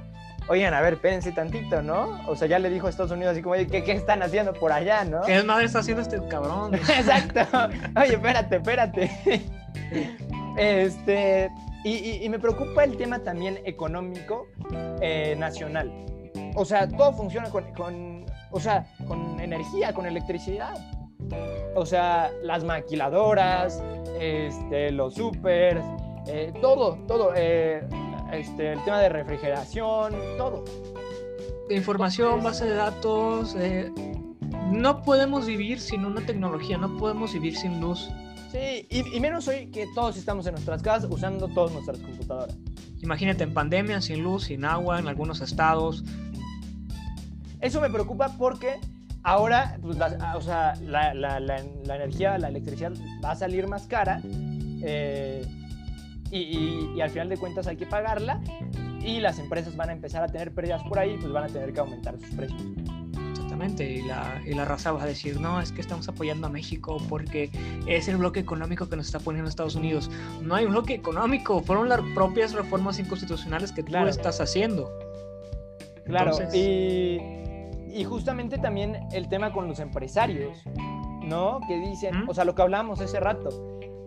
[0.49, 2.21] oigan, a ver, espérense tantito, ¿no?
[2.27, 4.53] O sea, ya le dijo a Estados Unidos así como, "Oye, ¿qué, qué están haciendo
[4.55, 5.21] por allá, no?
[5.23, 6.75] ¿Qué madre está haciendo este cabrón?
[6.75, 7.41] Exacto.
[8.01, 9.11] Oye, espérate, espérate.
[10.57, 11.51] Este,
[11.85, 14.49] y, y- y me preocupa el tema también económico
[15.01, 15.91] eh, nacional.
[16.59, 20.75] O sea, todo funciona con, con- o sea, con energía, con electricidad.
[21.75, 23.83] O sea, las maquiladoras,
[24.21, 25.85] este, los supers,
[26.27, 27.33] eh, todo, todo.
[27.37, 27.87] eh,
[28.33, 30.65] este, el tema de refrigeración, todo.
[31.71, 33.55] información, base de datos.
[33.59, 33.93] eh,
[34.73, 38.11] no podemos vivir sin una tecnología, no podemos vivir sin luz.
[38.51, 42.57] Sí, y, y menos hoy que todos estamos en nuestras casas usando todas nuestras computadoras.
[43.01, 46.03] Imagínate en pandemia, sin luz, sin agua, en algunos estados.
[47.61, 48.75] Eso me preocupa porque
[49.23, 51.59] ahora, pues, la, o sea, la, la- la-
[51.97, 52.93] energía, la electricidad
[53.25, 55.45] va a salir más cara eh,
[56.31, 58.41] y, y- y al final de cuentas hay que pagarla
[59.01, 61.73] y las empresas van a empezar a tener pérdidas por ahí, pues van a tener
[61.73, 62.63] que aumentar sus precios.
[63.33, 66.51] Exactamente, y la, y la raza va a decir, no, es que estamos apoyando a
[66.51, 67.51] México porque
[67.87, 70.11] es el bloque económico que nos está poniendo Estados Unidos.
[70.43, 74.09] No hay un bloque económico, fueron las propias reformas inconstitucionales que tú Claro.
[74.11, 74.91] estás haciendo.
[76.05, 77.19] Claro, Entonces- y,
[77.93, 80.63] y justamente también el tema con los empresarios,
[81.23, 81.61] ¿no?
[81.67, 83.49] Que dicen, o sea, lo que hablamos ese rato,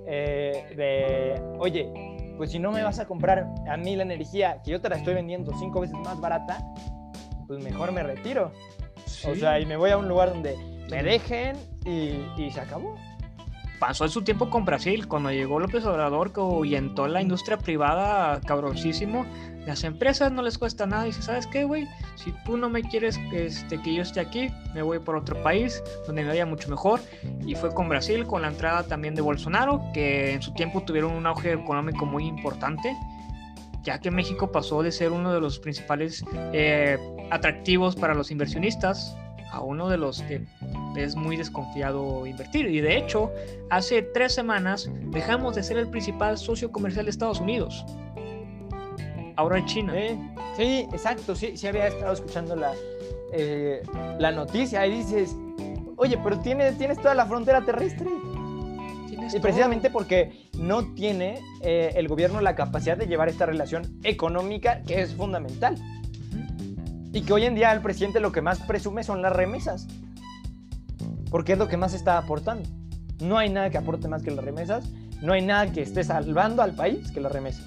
[0.08, 1.92] eh, de, oye,
[2.38, 4.98] pues si no me vas a comprar a mí la energía, que yo te la
[4.98, 6.64] estoy vendiendo cinco veces más barata,
[7.48, 8.52] pues mejor me retiro.
[9.28, 10.56] O sea, y me voy a un lugar donde
[10.90, 12.96] me dejen y, y se acabó.
[13.82, 19.26] Pasó su tiempo con Brasil, cuando llegó López Obrador, que ahuyentó la industria privada cabroncísimo.
[19.66, 21.06] Las empresas no les cuesta nada.
[21.06, 21.88] Dice, ¿sabes qué, güey?
[22.14, 25.82] Si tú no me quieres este, que yo esté aquí, me voy por otro país
[26.06, 27.00] donde me vaya mucho mejor.
[27.44, 31.14] Y fue con Brasil, con la entrada también de Bolsonaro, que en su tiempo tuvieron
[31.14, 32.96] un auge económico muy importante,
[33.82, 37.00] ya que México pasó de ser uno de los principales eh,
[37.32, 39.18] atractivos para los inversionistas
[39.52, 40.46] a uno de los que
[40.96, 42.68] es muy desconfiado invertir.
[42.68, 43.32] Y de hecho,
[43.70, 47.86] hace tres semanas dejamos de ser el principal socio comercial de Estados Unidos.
[49.36, 49.94] Ahora es China.
[49.94, 50.20] Sí,
[50.58, 52.74] sí, exacto, sí, sí había estado escuchando la,
[53.34, 53.82] eh,
[54.20, 55.36] la noticia y dices,
[55.98, 58.10] oye, pero tienes, tienes toda la frontera terrestre.
[59.34, 64.82] Y precisamente porque no tiene eh, el gobierno la capacidad de llevar esta relación económica
[64.82, 65.76] que es fundamental.
[67.14, 69.88] Y que hoy en día el presidente lo que más presume son las remesas.
[71.30, 72.70] Porque es lo que más está aportando.
[73.20, 74.90] No hay nada que aporte más que las remesas.
[75.22, 77.66] No hay nada que esté salvando al país que las remesas.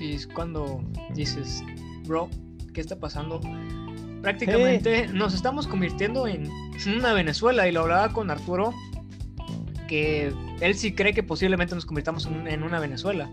[0.00, 0.80] Y es cuando
[1.14, 1.62] dices,
[2.06, 2.28] bro,
[2.72, 3.40] ¿qué está pasando?
[4.22, 6.48] Prácticamente nos estamos convirtiendo en
[6.86, 8.72] una Venezuela y lo hablaba con Arturo
[9.88, 13.28] que él sí cree que posiblemente nos convirtamos en una Venezuela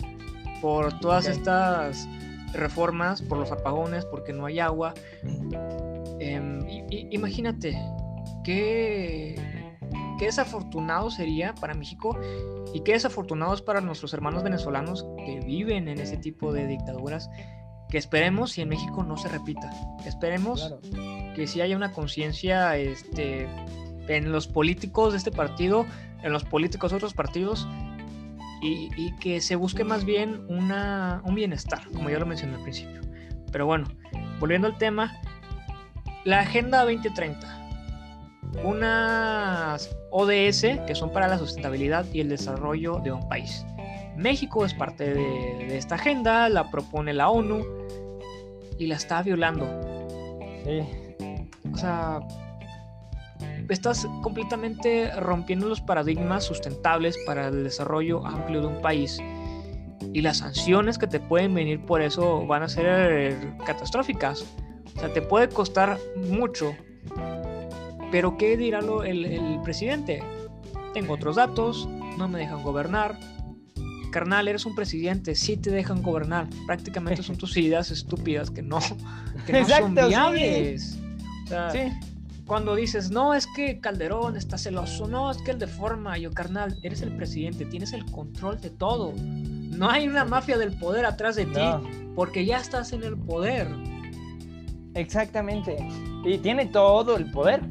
[0.61, 2.07] por todas estas
[2.53, 4.93] reformas, por los apagones, porque no hay agua.
[6.19, 6.59] Em,
[7.11, 7.77] imagínate
[8.43, 9.35] qué,
[10.17, 12.17] qué desafortunado sería para México
[12.73, 17.29] y qué desafortunado es para nuestros hermanos venezolanos que viven en ese tipo de dictaduras
[17.89, 19.69] que esperemos si en México no se repita.
[20.05, 20.75] Esperemos
[21.35, 23.47] que si haya una conciencia este,
[24.07, 25.85] en los políticos de este partido,
[26.23, 27.67] en los políticos de otros partidos,
[28.65, 33.01] y, que se busque más bien una, un bienestar, como ya lo mencioné al principio.
[33.51, 33.87] Pero bueno,
[34.39, 35.19] volviendo al tema,
[36.23, 37.61] la Agenda 2030.
[38.63, 43.65] Unas ODS que son para la sustentabilidad y el desarrollo de un país.
[44.15, 47.65] México es parte de, de esta agenda, la propone la ONU
[48.79, 49.67] y la está violando.
[50.63, 50.81] Sí.
[51.73, 52.19] O sea,
[53.73, 59.19] estás completamente rompiendo los paradigmas sustentables para el desarrollo amplio de un país.
[60.13, 64.45] Y las sanciones que te pueden venir por eso van a ser catastróficas.
[64.95, 66.75] O sea, te puede costar mucho.
[68.11, 70.23] Pero ¿qué dirá lo, el, el presidente?
[70.93, 73.19] Tengo otros datos, no me dejan gobernar,
[74.11, 76.47] carnal, eres un presidente, sí te dejan gobernar.
[76.65, 78.79] Prácticamente son tus ideas estúpidas que no,
[79.45, 80.97] que no son viables.
[81.71, 82.14] sí
[82.45, 86.31] cuando dices, no, es que Calderón está celoso, no, es que el de forma, yo
[86.31, 89.13] carnal, eres el presidente, tienes el control de todo.
[89.17, 91.61] No hay una mafia del poder atrás de ti,
[92.15, 93.67] porque ya estás en el poder.
[94.93, 95.75] Exactamente.
[96.23, 97.61] Y tiene todo el poder.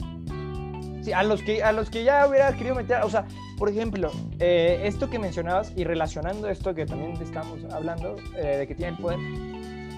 [1.03, 3.27] Sí, a, los que, a los que ya hubiera querido meter, o sea,
[3.59, 4.11] por ejemplo,
[4.41, 8.93] eh, esto que mencionabas y relacionando esto que también estamos hablando, eh, de que tiene
[8.93, 9.19] el poder,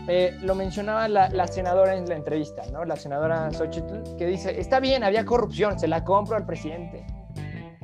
[0.09, 2.85] eh, lo mencionaba la, senadora en la entrevista, ¿no?
[2.85, 7.05] La senadora Xochitl, que dice, está bien, había corrupción, se la compro al presidente.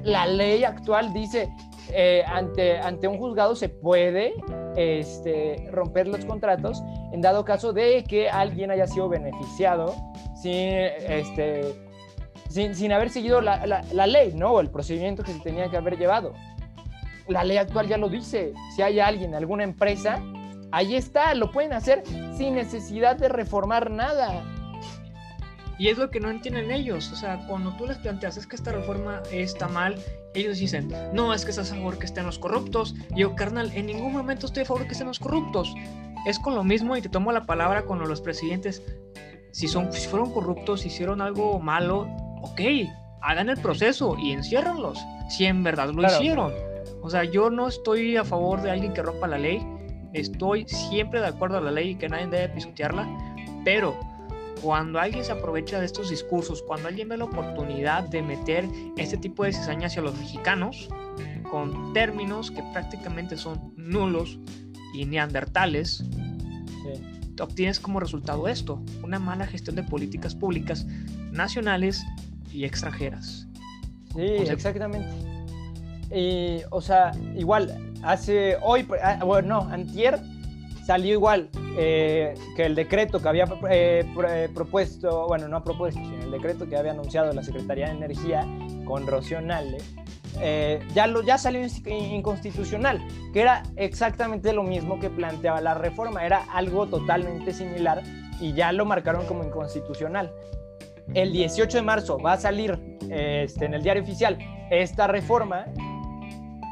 [0.04, 1.48] La ley actual dice,
[1.92, 4.34] eh, ante, ante un juzgado se puede
[4.76, 6.82] este, romper los contratos
[7.12, 9.94] en dado caso de que alguien haya sido beneficiado
[10.34, 11.74] sin, este,
[12.48, 14.52] sin, haber seguido la, la, ley, ¿no?
[14.52, 16.34] O el procedimiento que se tenía que haber llevado.
[17.26, 18.52] La ley actual ya lo dice.
[18.74, 20.22] Si hay alguien, alguna empresa
[20.72, 22.02] Ahí está, lo pueden hacer
[22.36, 24.42] sin necesidad de reformar nada.
[25.78, 27.12] Y es lo que no entienden ellos.
[27.12, 29.96] O sea, cuando tú les planteas es que esta reforma está mal,
[30.34, 32.94] ellos dicen, no, es que estás a favor que estén los corruptos.
[33.14, 35.74] Y yo, carnal, en ningún momento estoy a favor que estén los corruptos.
[36.26, 38.82] Es con lo mismo y te tomo la palabra con los presidentes.
[39.50, 42.08] Si, son, si fueron corruptos, hicieron algo malo,
[42.40, 42.60] ok,
[43.20, 44.98] hagan el proceso y enciérranlos.
[45.28, 46.52] Si en verdad lo hicieron.
[47.02, 49.66] O sea, yo no estoy a favor de alguien que rompa la ley
[50.12, 53.08] estoy siempre de acuerdo a la ley y que nadie debe pisotearla,
[53.64, 53.98] pero
[54.62, 59.16] cuando alguien se aprovecha de estos discursos, cuando alguien ve la oportunidad de meter este
[59.16, 60.88] tipo de cizaña hacia los mexicanos,
[61.50, 64.38] con términos que prácticamente son nulos
[64.94, 66.04] y neandertales,
[67.36, 70.86] te obtienes como resultado esto, una mala gestión de políticas públicas
[71.30, 72.04] nacionales
[72.52, 73.48] y extranjeras.
[74.14, 75.08] Sí, exactamente.
[76.14, 80.20] Y, o sea, igual, hace hoy, ah, bueno, no, antier
[80.84, 86.24] salió igual eh, que el decreto que había eh, eh, propuesto, bueno, no propuesto, sino
[86.24, 88.46] el decreto que había anunciado la Secretaría de Energía
[88.84, 89.78] con Rocío Nale,
[90.94, 93.00] ya, lo, ya salió inconstitucional,
[93.32, 98.02] que era exactamente lo mismo que planteaba la reforma, era algo totalmente similar
[98.40, 100.34] y ya lo marcaron como inconstitucional.
[101.14, 102.78] El 18 de marzo va a salir
[103.10, 104.38] este, en el diario oficial
[104.70, 105.66] esta reforma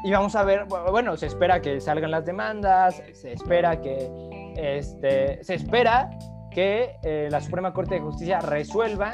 [0.03, 4.09] y vamos a ver, bueno, se espera que salgan las demandas, se espera que,
[4.57, 6.09] este, se espera
[6.49, 9.13] que eh, la Suprema Corte de Justicia resuelva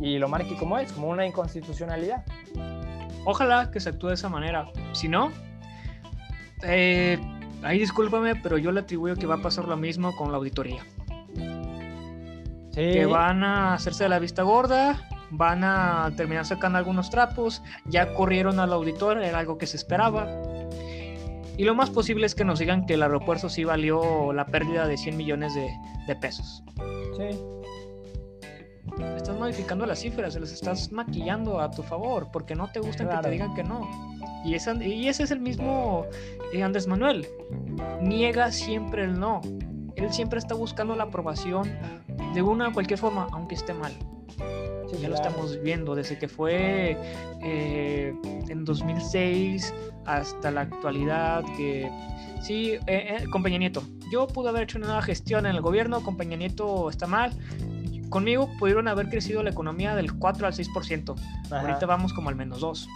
[0.00, 2.24] y lo marque como es, como una inconstitucionalidad.
[3.24, 4.66] Ojalá que se actúe de esa manera.
[4.92, 5.30] Si no,
[6.62, 7.18] eh,
[7.62, 10.84] ahí discúlpame, pero yo le atribuyo que va a pasar lo mismo con la auditoría.
[12.70, 12.92] Sí.
[12.92, 14.96] Que van a hacerse de la vista gorda,
[15.30, 20.28] van a terminar sacando algunos trapos, ya corrieron al auditor, era algo que se esperaba.
[21.56, 24.86] Y lo más posible es que nos digan que el aeropuerto sí valió la pérdida
[24.86, 26.64] de 100 millones de, pesos.
[27.16, 27.38] Sí.
[29.16, 33.08] Estás modificando las cifras, se las estás maquillando a tu favor, porque no te gustan
[33.08, 33.88] que te digan que no.
[34.44, 36.06] Y, y ese es el mismo
[36.52, 37.28] eh, Andrés Manuel.
[38.00, 39.40] Niega siempre el no.
[40.00, 41.70] Él siempre está buscando la aprobación
[42.34, 43.92] de una o cualquier forma, aunque esté mal
[44.98, 46.96] ya lo estamos viendo desde que fue
[47.42, 48.14] eh,
[48.48, 49.74] en 2006
[50.06, 51.90] hasta la actualidad que
[52.42, 53.82] sí, eh, eh, con Peña Nieto,
[54.12, 57.32] yo pude haber hecho una nueva gestión en el gobierno, con Peña Nieto está mal.
[58.08, 61.14] Conmigo pudieron haber crecido la economía del 4 al 6%.
[61.52, 62.88] Ahorita vamos como al menos 2.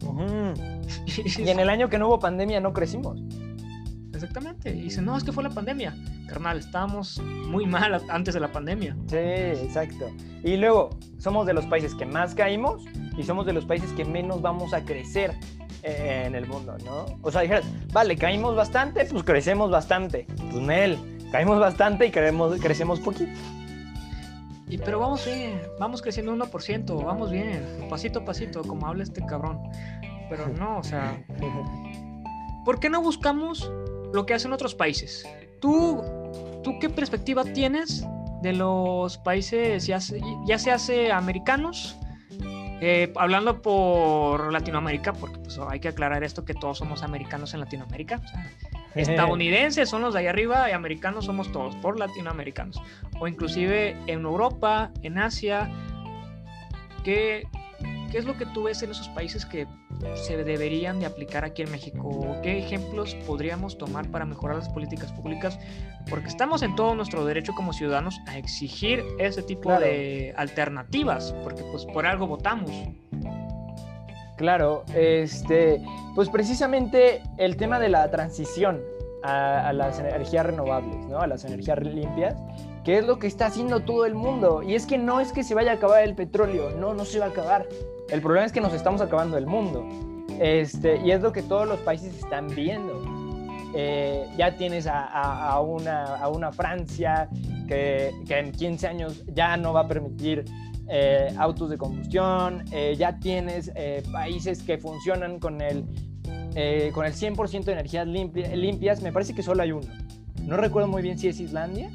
[1.38, 3.20] y en el año que no hubo pandemia no crecimos.
[4.16, 4.70] Exactamente.
[4.70, 5.94] Y dice, no, es que fue la pandemia.
[6.26, 8.96] Carnal, estábamos muy mal antes de la pandemia.
[9.06, 10.10] Sí, exacto.
[10.42, 12.82] Y luego, somos de los países que más caímos
[13.16, 15.34] y somos de los países que menos vamos a crecer
[15.82, 17.06] eh, en el mundo, ¿no?
[17.22, 20.26] O sea, dijeras, vale, caímos bastante, pues crecemos bastante.
[20.50, 20.98] Pues Nel,
[21.30, 23.30] caímos bastante y crecemos, crecemos poquito.
[24.68, 29.24] Y pero vamos bien, vamos creciendo 1%, vamos bien, pasito a pasito, como habla este
[29.24, 29.60] cabrón.
[30.28, 31.22] Pero no, o sea,
[32.64, 33.70] ¿por qué no buscamos
[34.12, 35.26] lo que hacen otros países.
[35.60, 36.02] ¿Tú,
[36.62, 38.04] tú qué perspectiva tienes
[38.42, 41.96] de los países, ya, se, ya se hace americanos?
[42.80, 47.60] Eh, hablando por Latinoamérica, porque pues, hay que aclarar esto que todos somos americanos en
[47.60, 48.20] Latinoamérica.
[48.94, 52.80] estadounidenses son los de ahí arriba y americanos somos todos, por latinoamericanos.
[53.18, 55.70] O inclusive en Europa, en Asia.
[57.02, 57.46] ¿Qué,
[58.10, 59.66] ¿Qué es lo que tú ves en esos países que
[60.14, 62.36] se deberían de aplicar aquí en México?
[62.42, 65.58] ¿Qué ejemplos podríamos tomar para mejorar las políticas públicas?
[66.08, 71.62] Porque estamos en todo nuestro derecho como ciudadanos a exigir ese tipo de alternativas, porque
[71.70, 72.70] pues por algo votamos.
[74.36, 75.82] Claro, este,
[76.14, 78.82] pues precisamente el tema de la transición
[79.22, 81.20] a, a, las energías renovables, ¿no?
[81.20, 82.36] A las energías limpias,
[82.84, 84.62] que es lo que está haciendo todo el mundo.
[84.62, 87.18] Y es que no es que se vaya a acabar el petróleo, no, no se
[87.18, 87.66] va a acabar.
[88.08, 89.84] El problema es que nos estamos acabando el mundo.
[90.40, 93.02] Este, y es lo que todos los países están viendo.
[93.74, 97.28] Eh, ya tienes a, una, Francia
[97.66, 100.44] que, en 15 años ya no va a permitir
[100.88, 103.72] eh, autos de combustión, eh, ya tienes
[104.12, 105.84] países que funcionan con el,
[106.92, 109.88] con el 100% de energías limpias, me parece que solo hay uno.
[110.42, 111.90] No recuerdo muy bien si es Islandia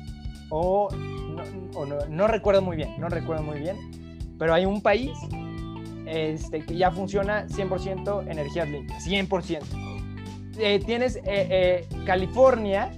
[0.49, 3.77] o, no, no recuerdo muy bien, no recuerdo muy bien,
[4.37, 5.11] pero hay un país
[6.11, 9.61] este, que ya funciona 100% energías limpias, 100%.
[10.57, 12.91] Eh, tienes eh, eh, California,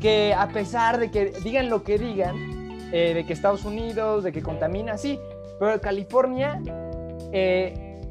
[0.00, 2.52] que a pesar de que digan lo que digan,
[2.90, 5.18] de que Estados Unidos, de que contamina, sí,
[5.58, 6.60] pero California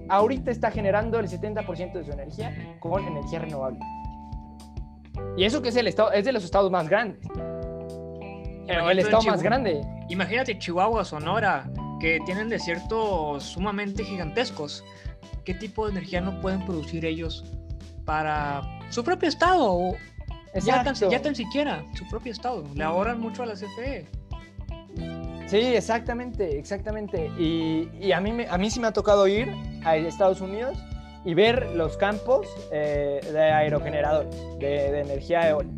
[0.10, 3.80] ahorita está generando el 70% de su energía con energía renovable.
[5.38, 7.22] Y eso que es el estado, es de los estados más grandes.
[8.68, 9.80] el estado más grande.
[10.10, 11.70] Imagínate Chihuahua, Sonora,
[12.04, 14.84] que tienen desiertos sumamente gigantescos.
[15.46, 17.46] ¿Qué tipo de energía no pueden producir ellos
[18.04, 19.96] para su propio estado?
[20.66, 22.66] ya tan, ya tan siquiera su propio estado.
[22.76, 24.06] Le ahorran mucho a la CFE.
[25.48, 27.32] Sí, exactamente, exactamente.
[27.40, 29.50] Y, a, mí a mí sí me ha tocado ir
[29.86, 30.78] a Estados Unidos
[31.24, 35.74] y ver los campos eh, de aerogeneradores, de, energía eólica.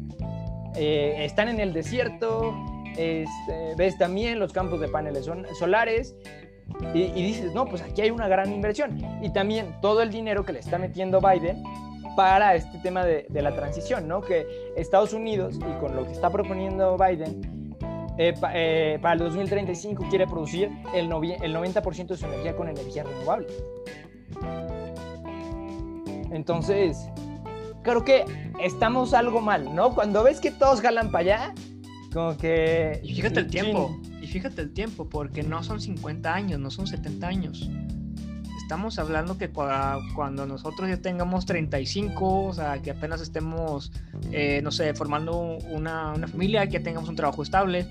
[0.76, 2.52] Eh, están en el desierto,
[2.98, 6.16] este, ves también los campos de paneles solares
[6.94, 9.00] y, dices, no, pues aquí hay una gran inversión.
[9.22, 11.64] Y también todo el dinero que le está metiendo Biden
[12.16, 14.22] para este tema de, la transición, ¿no?
[14.22, 17.76] Que Estados Unidos, y con lo que está proponiendo Biden,
[18.18, 23.04] eh, eh, para el 2035 quiere producir el, el 90% de su energía con energía
[23.04, 23.48] renovable.
[26.32, 27.10] Entonces,
[27.84, 28.26] creo que
[28.62, 29.94] estamos algo mal, ¿no?
[29.94, 31.54] Cuando ves que todos jalan para allá,
[32.16, 33.02] como que...
[33.04, 36.88] Y fíjate el tiempo, y fíjate el tiempo, porque no son 50 años, no son
[36.88, 37.70] 70 años.
[38.58, 43.92] Estamos hablando que cuando nosotros ya tengamos 35, o sea, que apenas estemos,
[44.32, 47.86] eh, no sé, formando una, una, familia, que tengamos un trabajo estable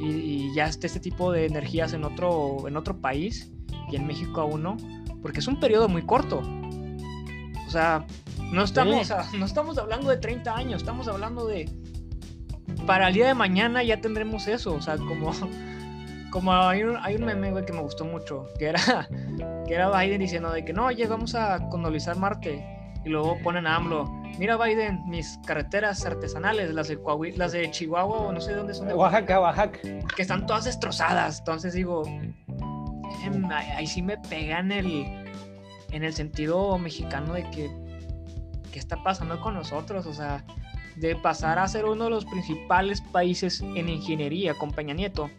[0.00, 3.50] y, ya esté este tipo de energías en otro, en otro país
[3.90, 4.76] y en México aún no,
[5.22, 6.42] porque es un periodo muy corto.
[7.66, 8.06] O sea,
[8.52, 11.70] no estamos, no estamos hablando de 30 años, estamos hablando de
[12.86, 15.32] para el día de mañana ya tendremos eso, o sea, como,
[16.30, 19.08] como hay un, hay un meme, güey, que me gustó mucho, que era,
[19.66, 22.64] que era Biden diciendo de que no, oye, vamos a colonizar Marte,
[23.04, 24.04] y luego ponen a AMLO,
[24.38, 26.98] mira Biden, mis carreteras artesanales, las de,
[27.36, 28.88] las de Chihuahua o no sé dónde son.
[28.88, 29.78] De Oaxaca, Oaxaca.
[30.14, 35.04] Que están todas destrozadas, entonces digo, em, ahí sí me pega en el,
[35.92, 37.70] en el sentido mexicano de que,
[38.72, 40.06] ¿qué está pasando con nosotros?
[40.06, 40.44] O sea,
[41.00, 45.30] de pasar a ser uno de los principales países en ingeniería con Peña Nieto.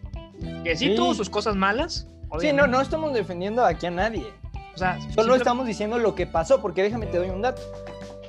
[0.64, 2.08] Que sí, tuvo sus cosas malas.
[2.40, 4.26] Sí, no, no estamos defendiendo aquí a nadie.
[4.74, 7.62] O sea, solo estamos diciendo lo que pasó, porque déjame te doy un dato.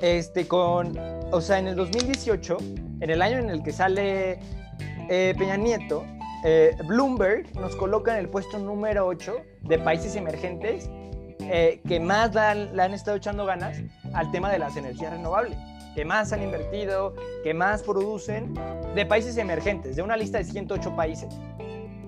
[0.01, 0.97] Este, con,
[1.31, 2.57] o sea, en el 2018,
[2.99, 4.39] en el año en el que sale
[5.09, 6.03] eh, Peña Nieto,
[6.43, 10.89] eh, Bloomberg nos coloca en el puesto número 8 de países emergentes
[11.39, 13.77] eh, que más le han estado echando ganas
[14.13, 15.57] al tema de las energías renovables.
[15.95, 17.13] Que más han invertido,
[17.43, 18.53] que más producen,
[18.95, 21.29] de países emergentes, de una lista de 108 países.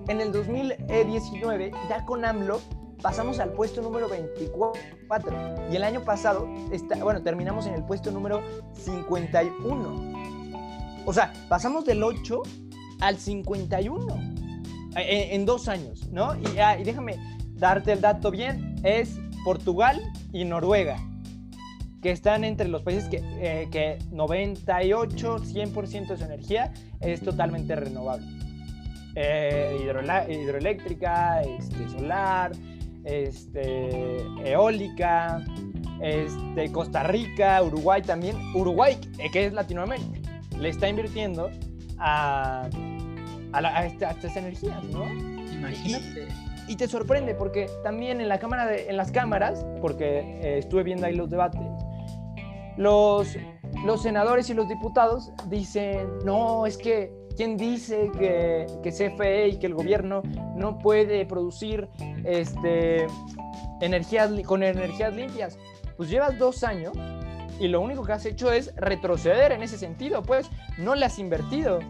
[0.08, 2.60] En el 2019, ya con AMLO,
[3.00, 5.36] pasamos al puesto número 24
[5.70, 10.12] y el año pasado, está, bueno, terminamos en el puesto número 51.
[11.06, 12.42] O sea, pasamos del 8
[13.00, 14.34] al 51
[14.96, 16.34] en, dos años, ¿no?
[16.58, 17.16] Ah, y, déjame
[17.54, 20.00] darte el dato bien, es Portugal
[20.32, 20.96] y Noruega,
[22.04, 27.74] que están entre los países que, eh, que 98, 100% de su energía es totalmente
[27.74, 28.26] renovable.
[29.14, 29.88] Eh,
[30.28, 32.52] hidroeléctrica, este, solar,
[33.04, 35.42] este, eólica,
[36.02, 38.36] este, Costa Rica, Uruguay también.
[38.54, 40.20] Uruguay, eh, que es Latinoamérica,
[40.58, 41.50] le está invirtiendo
[41.96, 42.68] a,
[43.54, 45.06] a, estas energías, ¿no?
[45.54, 46.28] Imagínate.
[46.68, 50.82] Y, te sorprende porque también en, la cámara de, en las cámaras, porque eh, estuve
[50.82, 51.60] viendo ahí los debates,
[52.76, 53.36] los,
[54.00, 59.66] senadores y los diputados dicen, no, es que ¿Quién dice que, que CFE y que
[59.66, 60.22] el gobierno
[60.54, 61.88] no puede producir
[62.24, 63.08] este,
[63.80, 65.58] energías, con energías limpias?
[65.96, 66.92] Pues llevas dos años
[67.58, 70.48] y lo único que has hecho es retroceder en ese sentido, pues
[70.78, 71.80] no le has invertido.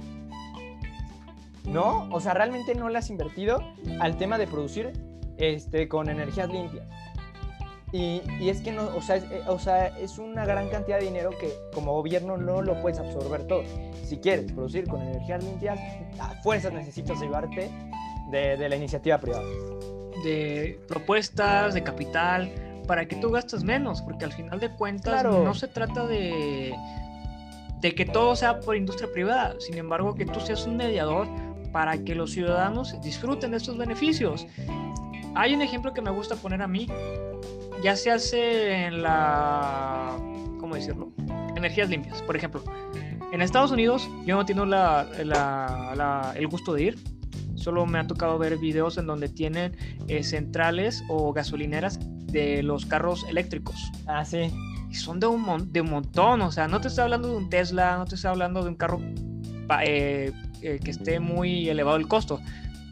[1.64, 2.08] ¿No?
[2.10, 3.58] O sea, realmente no le has invertido
[4.00, 4.92] al tema de producir
[5.36, 6.86] este, con energías limpias.
[7.94, 10.98] Y, y, es que no, o sea, es, eh, o sea, es una gran cantidad
[10.98, 13.62] de dinero que como gobierno no lo puedes absorber todo.
[14.04, 15.78] Si quieres producir con energías limpias,
[16.18, 17.70] a fuerzas necesitas llevarte
[18.32, 19.44] de, de la iniciativa privada.
[20.24, 22.52] De propuestas, de capital,
[22.88, 26.74] para que tú gastes menos, porque al final de cuentas no se trata de,
[27.80, 31.28] de que todo sea por industria privada, sin embargo que tú seas un mediador
[31.72, 34.46] para que los ciudadanos disfruten de estos beneficios.
[35.34, 36.86] Hay un ejemplo que me gusta poner a mí,
[37.82, 40.16] ya se hace en la,
[40.60, 41.12] ¿cómo decirlo?
[41.56, 42.62] Energías limpias, por ejemplo.
[43.32, 46.98] En Estados Unidos yo no tengo la, el gusto de ir,
[47.56, 49.76] solo me ha tocado ver videos en donde tienen
[50.06, 53.90] eh, centrales o gasolineras de los carros eléctricos.
[54.06, 54.52] Ah, sí.
[54.88, 57.50] Y son de un, de un montón, o sea, no te estoy hablando de un
[57.50, 59.00] Tesla, no te estoy hablando de un carro
[59.82, 60.32] eh,
[60.62, 62.40] eh, que esté muy elevado el costo.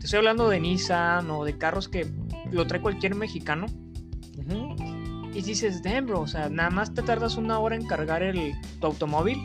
[0.02, 2.08] Te estoy hablando de Nissan o de carros que
[2.50, 3.66] lo trae cualquier mexicano
[5.32, 8.52] y dices, damn, bro, o sea, nada más te tardas una hora en cargar el,
[8.80, 9.38] tu automóvil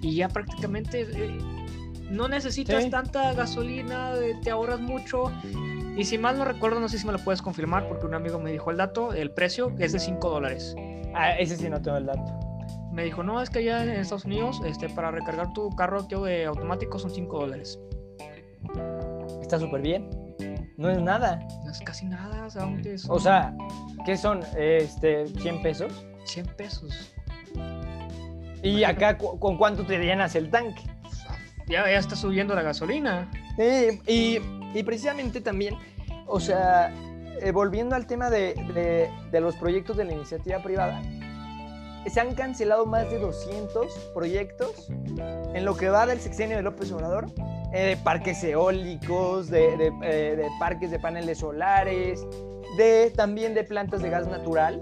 [0.00, 1.38] y ya prácticamente eh,
[2.10, 5.30] no necesitas tanta gasolina, te ahorras mucho.
[5.94, 8.38] Y si mal no recuerdo, no sé si me lo puedes confirmar porque un amigo
[8.38, 10.74] me dijo el dato, el precio es de 5 dólares.
[11.14, 12.32] Ah, ese sí no tengo el dato.
[12.92, 16.46] Me dijo, no, es que allá en Estados Unidos, este, para recargar tu carro de
[16.46, 17.78] automático son 5 dólares.
[19.46, 20.10] Está súper bien.
[20.76, 21.38] No es nada.
[21.64, 22.48] No es casi nada,
[23.08, 23.56] o O sea,
[24.04, 24.40] ¿qué son?
[24.58, 26.04] Este, ¿100 pesos?
[26.24, 27.14] 100 pesos.
[28.64, 30.82] ¿Y acá con cuánto te llenas el tanque?
[31.68, 33.30] Ya, ya está subiendo la gasolina.
[33.56, 34.40] Sí,
[34.74, 35.76] y, precisamente también,
[36.26, 36.92] o sea,
[37.40, 41.00] eh, volviendo al tema de, de, los proyectos de la iniciativa privada,
[42.04, 44.88] se han cancelado más de 200 proyectos
[45.54, 47.26] en lo que va del sexenio de López Obrador
[47.84, 52.26] de parques eólicos, eh, de, parques de paneles solares,
[52.76, 54.80] de también de plantas de gas natural,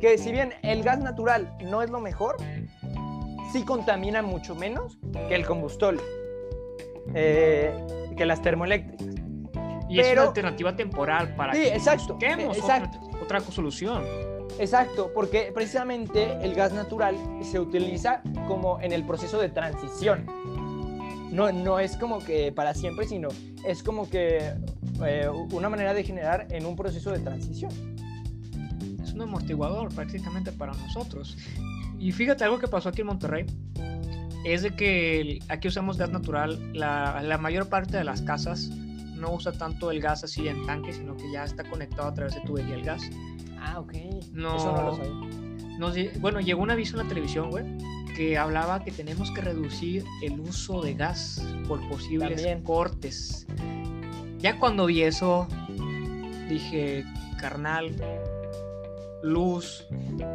[0.00, 2.36] que si bien el gas natural no es lo mejor,
[3.52, 6.00] sí contamina mucho menos que el combustible,
[7.14, 7.72] eh,
[8.16, 9.08] que las termoeléctricas.
[9.88, 12.98] Y es una alternativa temporal para sí, exacto, exacto.
[13.22, 14.04] Otra, otra solución.
[14.58, 20.26] Exacto, porque precisamente el gas natural se utiliza como en el proceso de transición
[21.32, 23.28] no, no es como que para siempre, sino
[23.66, 24.52] es como que
[25.04, 27.72] eh, una manera de generar en un proceso de transición.
[29.02, 31.36] Es un amortiguador prácticamente para nosotros.
[31.98, 33.46] Y fíjate algo que pasó aquí en Monterrey,
[34.44, 38.70] es de que aquí usamos gas natural, la, la mayor parte de las casas
[39.22, 42.34] no usa tanto el gas así en tanque, sino que ya está conectado a través
[42.34, 43.08] de tubería el gas.
[43.58, 43.92] Ah, ok.
[44.32, 46.10] No, Eso no lo sabía.
[46.20, 47.64] bueno, llegó un aviso en la televisión, güey,
[48.16, 53.46] que hablaba que tenemos que reducir el uso de gas por posibles cortes.
[54.38, 55.46] Ya cuando vi eso,
[56.48, 57.04] dije,
[57.40, 57.96] carnal,
[59.22, 59.86] luz,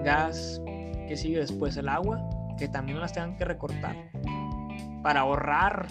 [0.04, 0.62] gas,
[1.08, 2.22] que sigue después el agua,
[2.58, 3.96] que también las tengan que recortar
[5.04, 5.88] para ahorrar.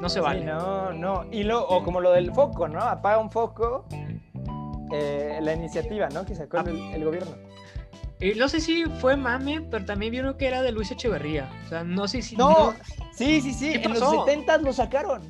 [0.00, 0.44] No se vale.
[0.44, 1.26] no, no.
[1.32, 2.80] Y lo, o como lo del foco, ¿no?
[2.80, 3.86] Apaga un foco.
[4.92, 6.24] Eh, la iniciativa, ¿no?
[6.24, 7.47] Que sacó el gobierno.
[8.20, 11.48] Y no sé si fue mame, pero también vieron que era de Luis Echeverría.
[11.66, 12.36] O sea, no sé si.
[12.36, 12.74] No,
[13.12, 13.74] sí, sí, sí.
[13.74, 15.22] En los 70 lo sacaron.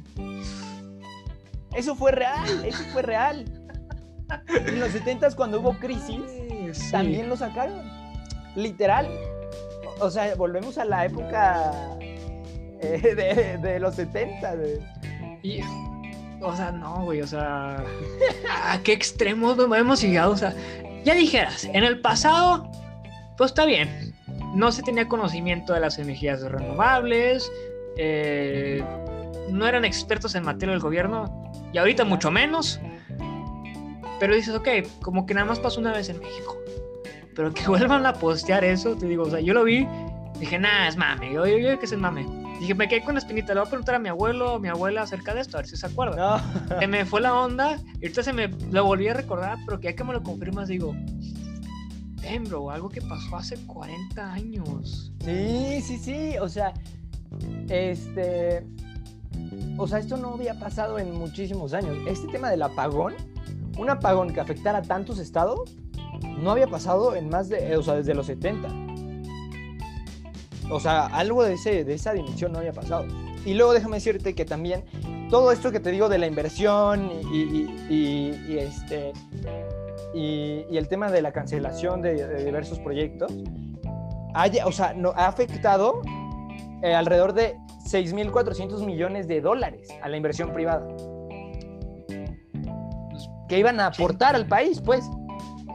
[1.75, 3.45] Eso fue real, eso fue real.
[4.49, 6.21] En los 70 cuando hubo crisis,
[6.91, 7.83] también lo sacaron.
[8.57, 9.09] literal,
[10.01, 11.73] o sea, volvemos a la época
[12.81, 14.55] eh, de, los 70.
[15.43, 15.61] Y,
[16.41, 17.85] o sea, no, güey, o sea,
[18.65, 20.33] ¿a qué extremos hemos llegado?
[20.33, 20.55] O sea,
[21.05, 22.71] ya dijeras, en el pasado,
[23.39, 24.13] pues está bien,
[24.55, 27.51] no se tenía conocimiento de las energías renovables,
[27.97, 28.85] eh,
[29.51, 32.81] no eran expertos en materia del gobierno, y ahorita mucho menos.
[34.19, 34.69] Pero dices, ok,
[35.01, 36.59] como que nada más pasó una vez en México.
[37.37, 39.87] Pero que vuelvan a postear eso, te digo, o sea, yo lo vi,
[40.41, 42.27] dije, nada, es mame, yo, yo, que es mame.
[42.59, 44.67] Dije, me quedé con la espinita, le voy a preguntar a mi abuelo o mi
[44.67, 46.43] abuela acerca de esto, a ver si se acuerda.
[46.81, 46.89] No.
[46.89, 49.95] me fue la onda, y ahorita se me lo volví a recordar, pero que ya
[49.95, 50.93] que me lo confirmas, digo,
[52.23, 55.13] damn, bro, algo que pasó hace 40 años.
[55.25, 56.75] Sí, sí, sí, o sea,
[57.69, 58.65] este,
[59.77, 61.97] o sea, esto no había pasado en muchísimos años.
[62.07, 63.15] Este tema del apagón,
[63.79, 65.77] un apagón que afectara a tantos estados,
[66.41, 68.69] no había pasado en más de, o sea, desde los 70.
[70.71, 73.07] O sea, algo de, ese, de esa dimensión no había pasado.
[73.45, 74.85] Y luego déjame decirte que también
[75.31, 79.13] todo esto que te digo de la inversión y, este,
[80.19, 83.33] y, el tema de la cancelación de, diversos proyectos,
[84.35, 86.03] haya, o sea, no, ha afectado
[86.83, 90.87] eh, alrededor de 6.400 millones de dólares a la inversión privada.
[93.49, 95.09] Que iban a aportar al país, pues.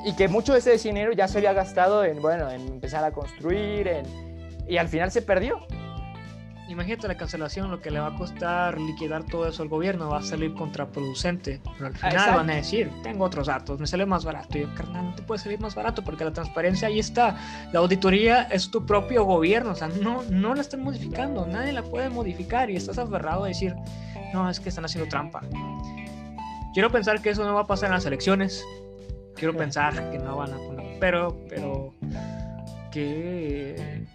[0.05, 3.11] Y que mucho de ese dinero ya se había gastado en, bueno, en empezar a
[3.11, 4.05] construir, en,
[4.67, 5.65] y al final se perdió.
[6.73, 10.17] Imagínate la cancelación, lo que le va a costar liquidar todo eso al gobierno, va
[10.17, 11.61] a salir contraproducente.
[11.77, 14.57] Pero al final van a decir, tengo otros datos, me sale más barato.
[14.57, 17.37] Y yo, carnal, no te puede salir más barato porque la transparencia ahí está.
[17.71, 21.83] La auditoría es tu propio gobierno, o sea, no, no la están modificando, nadie la
[21.83, 23.75] puede modificar y estás aferrado a decir,
[24.33, 25.41] no, es que están haciendo trampa.
[26.73, 28.65] Quiero pensar que eso no va a pasar en las elecciones.
[29.35, 31.93] Quiero pensar que no van a poner, pero, pero,
[32.91, 34.05] que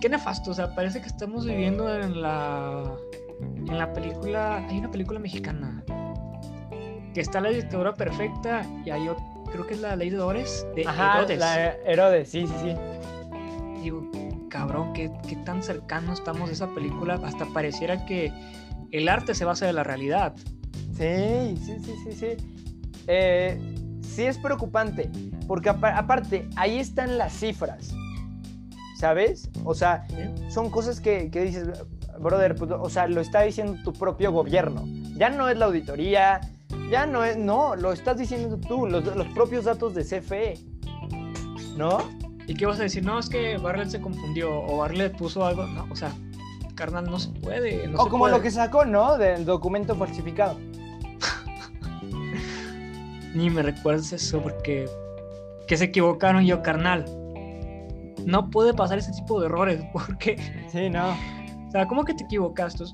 [0.00, 2.96] qué nefasto, o sea, parece que estamos viviendo en la
[3.40, 5.84] en la película, hay una película mexicana
[7.14, 10.66] que está la dictadura perfecta y hay otro, creo que es la ley de Herodes,
[10.74, 12.74] de Ajá, La Herodes, sí, sí, sí.
[13.82, 14.10] Digo,
[14.48, 18.32] cabrón, ¿qué, qué tan cercanos estamos de esa película, hasta pareciera que
[18.90, 20.34] el arte se basa de la realidad.
[20.96, 22.26] Sí, sí, sí, sí, sí.
[23.06, 23.58] Eh,
[24.02, 25.10] sí es preocupante,
[25.46, 27.94] porque aparte, ahí están las cifras.
[28.98, 29.48] ¿Sabes?
[29.64, 30.06] O sea,
[30.48, 31.68] son cosas que, dices,
[32.18, 34.84] brother, pues, o sea, lo está diciendo tu propio gobierno.
[35.16, 36.40] Ya no es la auditoría,
[36.90, 40.58] ya no es, no, lo estás diciendo tú, los, propios datos de CFE,
[41.76, 41.98] ¿no?
[42.48, 43.04] ¿Y qué vas a decir?
[43.04, 46.10] No, es que Barlet se confundió o Barlet puso algo, no, o sea,
[46.74, 47.86] carnal, no se puede.
[47.86, 49.16] No o como lo que sacó, ¿no?
[49.16, 50.58] Del documento falsificado.
[53.34, 54.90] Ni me recuerdes eso porque
[55.68, 57.04] que se equivocaron yo, carnal
[58.28, 60.36] no puede pasar ese tipo de errores, porque...
[60.70, 61.16] Sí, no.
[61.66, 62.84] O sea, ¿cómo que te equivocaste?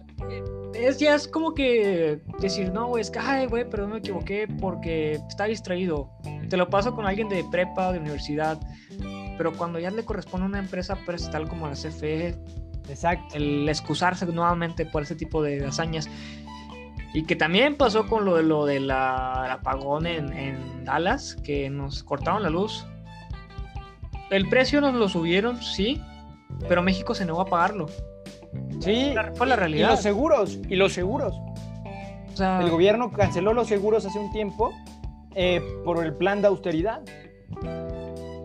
[0.75, 4.49] Es ya es como que decir, no, güey, es que, ay, güey, perdón, me equivoqué
[4.61, 6.11] porque está distraído.
[6.49, 8.59] Te lo paso con alguien de prepa, de universidad,
[9.37, 10.99] pero cuando ya le corresponde a una empresa
[11.31, 12.37] tal como la CFE,
[12.89, 13.37] Exacto.
[13.37, 16.09] el excusarse nuevamente por ese tipo de hazañas.
[17.13, 22.03] Y que también pasó con lo de lo del apagón en, en Dallas, que nos
[22.03, 22.85] cortaron la luz
[24.31, 26.01] el precio nos lo subieron, sí,
[26.69, 27.87] pero México se negó a pagarlo.
[28.81, 29.89] Sí, fue la realidad.
[29.89, 31.35] Y los seguros, y los seguros.
[32.33, 34.73] O sea, el gobierno canceló los seguros hace un tiempo
[35.35, 37.01] eh, por el plan de austeridad.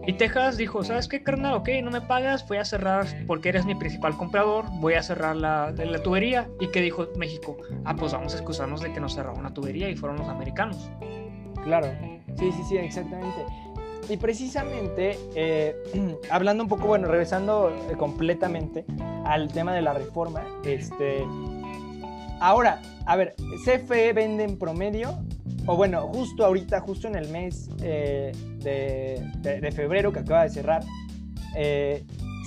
[0.05, 1.55] Y Texas dijo, ¿sabes qué, carnal?
[1.55, 5.35] Ok, no me pagas, voy a cerrar, porque eres mi principal comprador, voy a cerrar
[5.35, 6.49] la, la tubería.
[6.59, 7.57] ¿Y qué dijo México?
[7.85, 10.89] Ah, pues vamos a excusarnos de que nos cerró una tubería y fueron los americanos.
[11.63, 11.87] Claro,
[12.37, 13.45] sí, sí, sí, exactamente.
[14.07, 15.75] Y precisamente, eh,
[16.31, 18.85] hablando un poco, bueno, regresando eh, completamente
[19.25, 21.25] al tema de la reforma, este,
[22.39, 25.19] ahora, a ver, CFE vende en promedio,
[25.65, 30.83] o bueno, justo ahorita, justo en el mes eh, de, febrero que acaba de cerrar,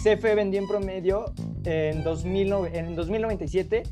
[0.03, 1.33] CFE vendió en promedio
[1.65, 3.83] en, 2000, en 2097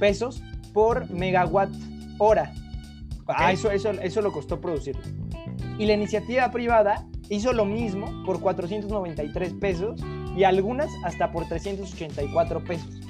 [0.00, 1.70] pesos por megawatt
[2.18, 2.54] hora.
[3.26, 5.02] Ah, eso, eso, eso lo costó producirlo.
[5.78, 10.00] Y la iniciativa privada hizo lo mismo por 493 pesos
[10.36, 13.00] y algunas hasta por 384 pesos.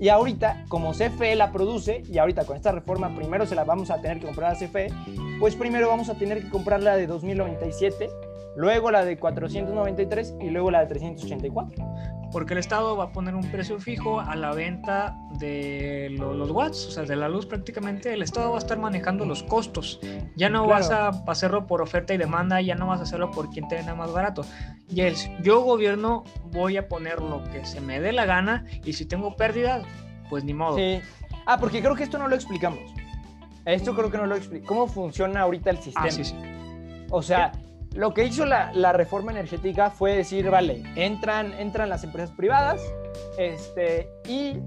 [0.00, 3.90] Y ahorita, como CFE la produce, y ahorita con esta reforma primero se la vamos
[3.90, 4.88] a tener que comprar a CFE,
[5.38, 8.08] pues primero vamos a tener que comprar la de 2097,
[8.56, 11.84] luego la de 493 y luego la de 384.
[12.34, 16.86] Porque el Estado va a poner un precio fijo a la venta de los watts,
[16.88, 20.00] o sea, de la luz prácticamente, el Estado va a estar manejando los costos.
[20.34, 23.50] Ya no vas a hacerlo por oferta y demanda, ya no vas a hacerlo por
[23.50, 24.44] quien te venda más barato.
[24.88, 28.94] Y es, yo gobierno voy a poner lo que se me dé la gana y
[28.94, 29.86] si tengo pérdidas,
[30.28, 30.76] pues ni modo.
[30.76, 31.00] Sí.
[31.46, 32.80] Ah, porque creo que esto no lo explicamos.
[33.64, 34.66] Esto creo que no lo explicamos.
[34.68, 36.06] ¿Cómo funciona ahorita el sistema?
[36.06, 36.34] Ah, sí, sí.
[37.10, 37.52] O sea,
[37.94, 42.82] lo que hizo la, reforma energética fue decir, vale, entran, entran las empresas privadas
[43.38, 44.58] este, y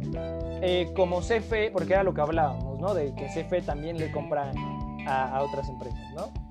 [0.62, 2.94] eh, como CFE, porque era lo que hablábamos, ¿no?
[2.94, 4.52] De que CFE también le compra
[5.08, 6.47] a, a otras empresas, ¿no?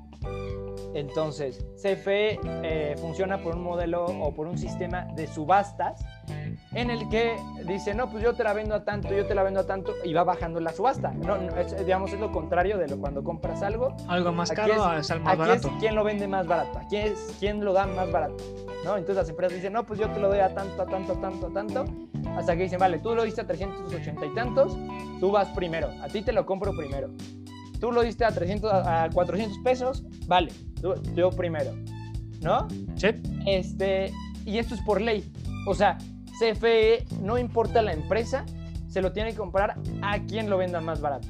[0.94, 6.04] Entonces, CFE eh, funciona por un modelo o por un sistema de subastas
[6.72, 9.42] en el que dice, no, pues yo te la vendo a tanto, yo te la
[9.42, 11.10] vendo a tanto, y va bajando la subasta.
[11.12, 13.96] No, es, digamos, es lo contrario de lo cuando compras algo.
[14.08, 15.68] Algo más caro es, al más barato.
[15.68, 18.36] Es quién lo vende más barato, aquí es quién lo da más barato.
[18.84, 18.96] ¿no?
[18.96, 21.20] Entonces las empresas dicen, no, pues yo te lo doy a tanto, a tanto, a
[21.20, 21.84] tanto, a tanto,
[22.36, 24.76] hasta que dicen, vale, tú lo diste a 380 y tantos,
[25.18, 27.10] tú vas primero, a ti te lo compro primero.
[27.80, 30.52] Tú lo diste a 300, a 400 pesos, vale,
[31.14, 31.72] yo primero,
[32.40, 32.68] ¿no?
[32.96, 33.08] Sí.
[33.46, 34.12] Este,
[34.44, 35.30] y esto es por ley.
[35.66, 35.98] O sea,
[36.38, 38.44] CFE, no importa la empresa,
[38.88, 41.28] se lo tiene que comprar a quien lo venda más barato.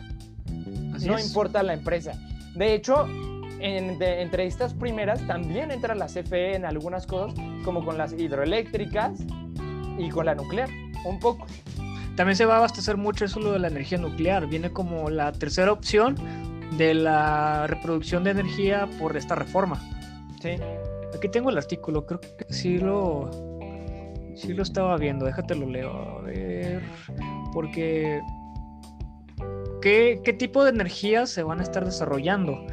[1.04, 2.12] no importa la empresa.
[2.54, 3.06] De hecho,
[3.60, 9.20] en, entre estas primeras también entra la CFE en algunas cosas, como con las hidroeléctricas
[9.98, 10.68] y con la nuclear,
[11.04, 11.46] un poco.
[12.16, 14.46] También se va a abastecer mucho eso lo de la energía nuclear.
[14.46, 16.16] Viene como la tercera opción
[16.78, 19.80] de la reproducción de energía por esta reforma.
[20.40, 20.56] Sí.
[21.14, 23.30] Aquí tengo el artículo, creo que sí lo,
[24.34, 26.82] sí lo estaba viendo, déjate lo leo, a ver,
[27.52, 28.20] porque
[29.80, 32.66] ¿qué, ¿qué tipo de energías se van a estar desarrollando?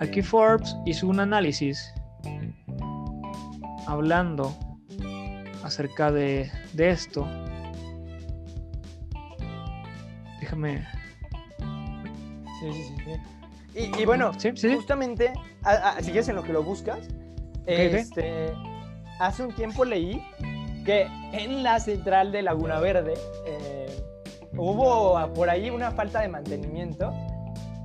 [0.00, 1.94] Aquí Forbes hizo un análisis
[3.86, 4.54] hablando
[5.62, 7.26] acerca de, de esto.
[10.46, 10.86] Déjame.
[12.60, 12.94] Sí, sí,
[13.74, 13.90] sí.
[13.98, 15.32] Y, bueno, justamente,
[15.98, 17.00] si quieres en lo que lo buscas,
[17.66, 18.52] este,
[19.18, 20.24] hace un tiempo leí
[20.84, 23.86] que en la central de Laguna Verde eh,
[24.56, 27.12] hubo por ahí una falta de mantenimiento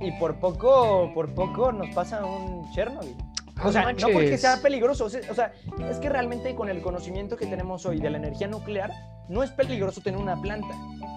[0.00, 3.16] y por poco, por poco nos pasa un Chernobyl.
[3.64, 5.52] O sea, no porque sea peligroso, o sea,
[5.90, 8.90] es que realmente con el conocimiento que tenemos hoy de la energía nuclear,
[9.28, 10.74] no es peligroso tener una planta.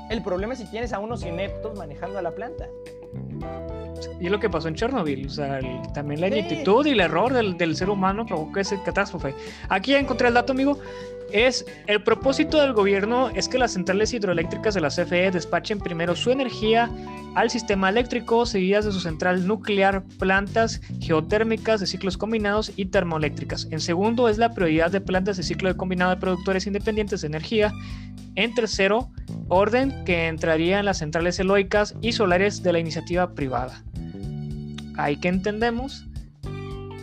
[0.09, 2.67] El problema es si tienes a unos ineptos manejando a la planta.
[4.19, 5.59] Y es lo que pasó en Chernobyl, o sea,
[5.93, 9.33] también la ineptitud y el error del, del, ser humano provocó esa catástrofe.
[9.69, 10.79] Aquí ya encontré el dato, amigo.
[11.31, 16.15] Es el propósito del gobierno es que las centrales hidroeléctricas de la CFE despachen primero
[16.15, 16.89] su energía
[17.35, 23.67] al sistema eléctrico, seguidas de su central nuclear, plantas geotérmicas de ciclos combinados y termoeléctricas.
[23.71, 27.27] En segundo es la prioridad de plantas de ciclo de combinado de productores independientes de
[27.27, 27.73] energía.
[28.35, 29.09] En tercero,
[29.47, 33.83] orden que entraría en las centrales eloicas y solares de la iniciativa privada.
[34.97, 36.05] Hay que entendemos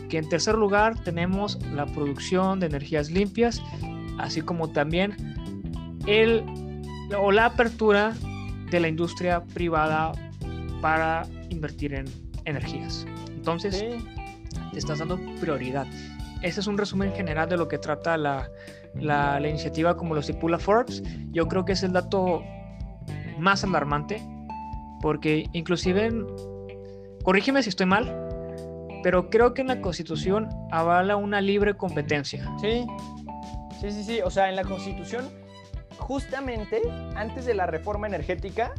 [0.09, 3.63] que en tercer lugar tenemos la producción de energías limpias,
[4.19, 5.17] así como también
[6.07, 6.45] el
[7.19, 8.15] o la apertura
[8.71, 10.13] de la industria privada
[10.81, 12.07] para invertir en
[12.45, 13.07] energías.
[13.29, 13.85] Entonces,
[14.73, 15.87] te estás dando prioridad.
[16.43, 18.49] Ese es un resumen general de lo que trata la,
[18.95, 22.43] la, iniciativa como lo estipula Forbes, yo creo que es el dato
[23.39, 24.23] más alarmante,
[25.01, 26.11] porque inclusive,
[27.25, 28.15] corrígeme si estoy mal,
[29.03, 32.45] pero creo que en la Constitución avala una libre competencia.
[32.61, 32.87] Sí,
[33.81, 35.29] sí, sí, sí, o sea, en la Constitución,
[35.99, 36.83] justamente
[37.17, 38.73] antes de la reforma energética,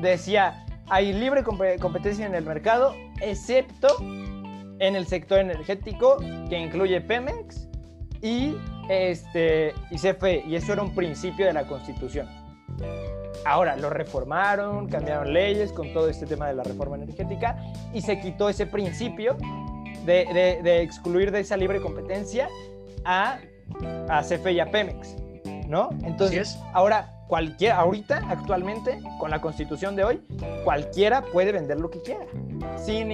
[0.00, 6.18] decía, hay libre competencia en el mercado, excepto en el sector energético,
[6.48, 7.68] que incluye Pemex
[8.22, 8.54] y
[8.88, 12.28] este, y CFE, y eso era un principio de la Constitución.
[13.44, 17.56] Ahora, lo reformaron, cambiaron leyes con todo este tema de la reforma energética
[17.94, 19.36] y se quitó ese principio
[20.04, 22.48] de, de, excluir de esa libre competencia
[23.04, 23.38] a,
[24.08, 25.16] a CFE y a Pemex,
[25.68, 25.90] ¿no?
[26.04, 30.22] Entonces, ahora cualquiera, ahorita, actualmente, con la constitución de hoy,
[30.64, 32.26] cualquiera puede vender lo que quiera.
[32.76, 33.08] Sin,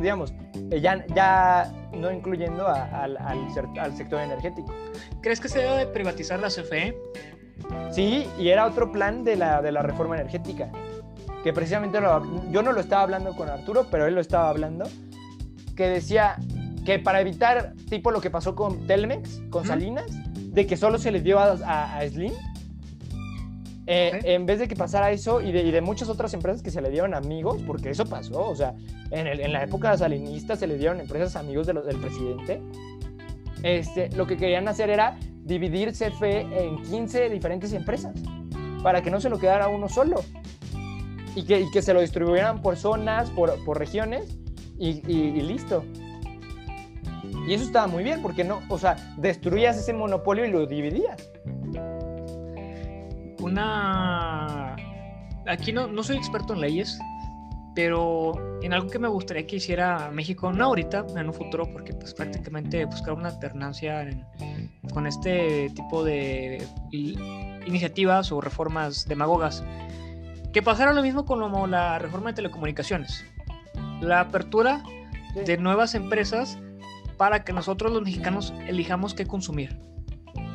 [0.00, 0.32] digamos,
[0.70, 4.72] ya, ya no incluyendo al, al, sector energético.
[5.20, 6.96] ¿Crees que se debe privatizar la CFE?
[7.90, 10.70] Sí, y era otro plan de la, de la reforma energética.
[11.42, 11.98] Que precisamente
[12.50, 14.84] yo no lo estaba hablando con Arturo, pero él lo estaba hablando.
[15.76, 16.36] Que decía
[16.84, 21.10] que para evitar, tipo lo que pasó con Telmex, con Salinas, de que solo se
[21.10, 22.32] les dio a, a Slim,
[23.86, 26.90] eh, en vez de que pasara eso y de, muchas otras empresas que se le
[26.90, 28.74] dieron amigos, porque eso pasó, o sea,
[29.10, 32.62] en, la época salinista se le dieron empresas amigos del presidente,
[33.62, 38.14] este, lo que querían hacer era dividir CFE en 15 diferentes empresas
[38.82, 40.16] para que no se lo quedara uno solo
[41.34, 44.38] y que, y que se lo distribuyeran por zonas, por, por regiones
[44.78, 45.84] y, y, y listo.
[47.46, 51.30] Y eso estaba muy bien, porque no, o sea, destruías ese monopolio y lo dividías.
[53.40, 54.76] Una.
[55.46, 56.98] Aquí no, no soy experto en leyes,
[57.74, 58.32] pero
[58.62, 62.14] en algo que me gustaría que hiciera México, no ahorita, en un futuro, porque pues
[62.14, 64.24] prácticamente buscar una alternancia en-
[64.92, 66.66] con este tipo de
[67.66, 69.64] iniciativas o reformas demagogas,
[70.52, 73.24] que pasara lo mismo con lo- la reforma de telecomunicaciones.
[74.00, 74.82] La apertura
[75.34, 75.40] Sí.
[75.46, 76.58] de nuevas empresas
[77.16, 79.78] para que nosotros los mexicanos elijamos qué consumir.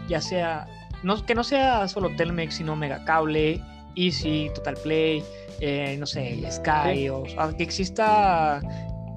[0.08, 0.68] Ya sea,
[1.04, 3.62] no, que no sea solo Telmex, sino Megacable,
[3.96, 5.24] Easy, Total Play,
[5.60, 8.62] eh, no sé, Sky, o, o que exista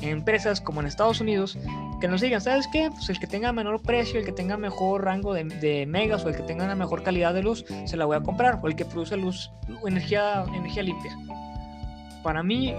[0.00, 1.56] empresas como en Estados Unidos
[2.02, 2.90] que nos digan, ¿sabes qué?
[2.90, 6.28] Pues el que tenga menor precio, el que tenga mejor rango de, de megas o
[6.28, 8.58] el que tenga una mejor calidad de luz, se la voy a comprar.
[8.60, 9.52] O el que produce luz,
[9.86, 11.16] energía, energía limpia.
[12.24, 12.74] Para mí,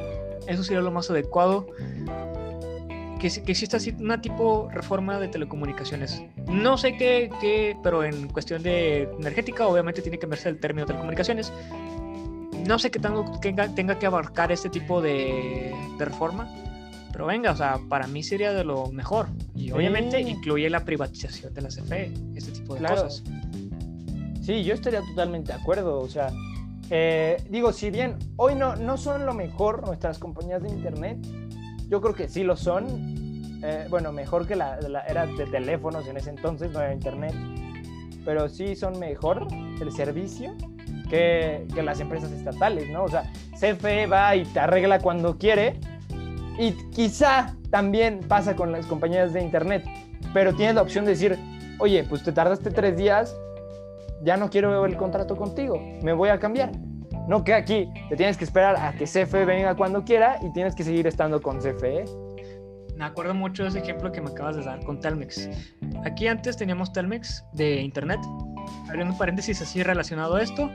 [0.45, 1.67] eso sería lo más adecuado.
[3.23, 6.21] Que, que exista así una tipo reforma de telecomunicaciones.
[6.49, 10.85] No sé qué, qué, pero en cuestión de energética, obviamente tiene que verse el término
[10.85, 11.53] telecomunicaciones.
[12.67, 16.49] No sé qué tanto tenga, tenga que abarcar este tipo de, de reforma.
[17.13, 19.27] Pero venga, o sea, para mí sería de lo mejor.
[19.55, 20.29] Y obviamente Sí.
[20.29, 23.03] incluye la privatización de la CFE, este tipo de Claro.
[23.03, 23.23] cosas.
[24.41, 25.99] Sí, yo estaría totalmente de acuerdo.
[25.99, 26.27] O sea,
[26.89, 31.17] eh, digo, si bien hoy no, no son lo mejor nuestras compañías de internet,
[31.93, 33.61] yo creo que sí lo son.
[33.63, 37.35] Eh, bueno, mejor que la, la era de teléfonos en ese entonces, no era internet.
[38.25, 39.45] Pero sí son mejor
[39.79, 40.55] el servicio
[41.07, 43.03] que, que las empresas estatales, ¿no?
[43.03, 45.79] O sea, CFE va y te arregla cuando quiere.
[46.57, 49.85] Y quizá también pasa con las compañías de internet.
[50.33, 51.37] Pero tienes la opción de decir,
[51.77, 53.35] oye, pues te tardaste tres días,
[54.23, 56.71] ya no quiero el contrato contigo, me voy a cambiar.
[57.27, 60.75] No que aquí te tienes que esperar a que CFE venga cuando quiera y tienes
[60.75, 61.59] que seguir estando con.
[61.59, 62.05] CFE.
[62.97, 65.49] Me acuerdo mucho de ese ejemplo que me acabas de dar con Telmex.
[66.05, 68.19] Aquí antes teníamos Telmex de internet.
[68.89, 70.69] Abriendo paréntesis así relacionado a esto.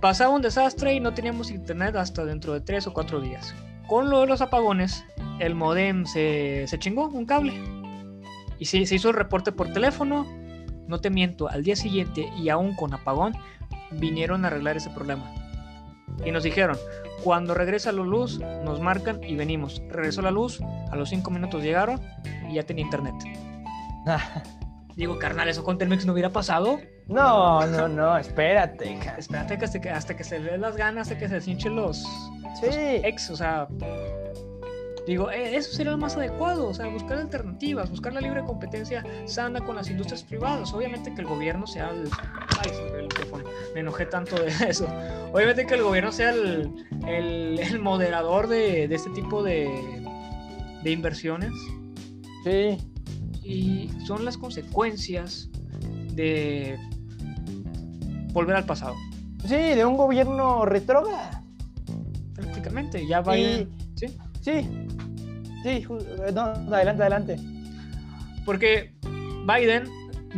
[0.00, 3.54] Pasaba un desastre y no teníamos internet hasta dentro de tres o cuatro días.
[3.88, 5.04] Con lo de los apagones,
[5.40, 7.54] el modem se, se chingó, un cable.
[8.58, 10.26] Y sí, se hizo el reporte por teléfono.
[10.86, 13.34] No te miento, al día siguiente y aún con apagón,
[13.92, 15.32] vinieron a arreglar ese problema.
[16.24, 16.76] Y nos dijeron,
[17.22, 19.82] cuando regresa la luz, nos marcan y venimos.
[19.88, 20.60] Regresó la luz,
[20.90, 22.00] a los cinco minutos llegaron
[22.48, 23.14] y ya tenía internet.
[24.96, 26.80] Digo, carnal, eso con Telmex no hubiera pasado.
[27.06, 28.98] No, no, no, espérate.
[29.16, 31.76] Espérate que hasta que, hasta que se le den las ganas, hasta que se hinchen
[31.76, 32.02] los,
[32.60, 33.68] Sí, los ex, o sea.
[35.08, 39.02] Digo, eh, eso sería lo más adecuado, o sea, buscar alternativas, buscar la libre competencia
[39.24, 40.74] sana con las industrias privadas.
[40.74, 42.10] Obviamente que el gobierno sea el.
[42.58, 44.86] Ay, se me cayó el me enojé tanto de eso.
[45.32, 49.70] Obviamente que el gobierno sea el, el, el moderador de, de este tipo de,
[50.82, 51.52] de inversiones.
[52.44, 52.76] sí.
[53.42, 55.48] y son las consecuencias
[56.12, 56.78] de
[58.34, 58.94] volver al pasado.
[59.46, 61.42] Sí, de un gobierno retrógrada.
[62.34, 63.70] Prácticamente, ya Biden.
[63.94, 64.08] ¿sí?
[64.42, 64.87] Sí,
[65.62, 67.36] sí, ju- no, adelante, adelante.
[68.44, 68.92] Porque
[69.46, 69.84] Biden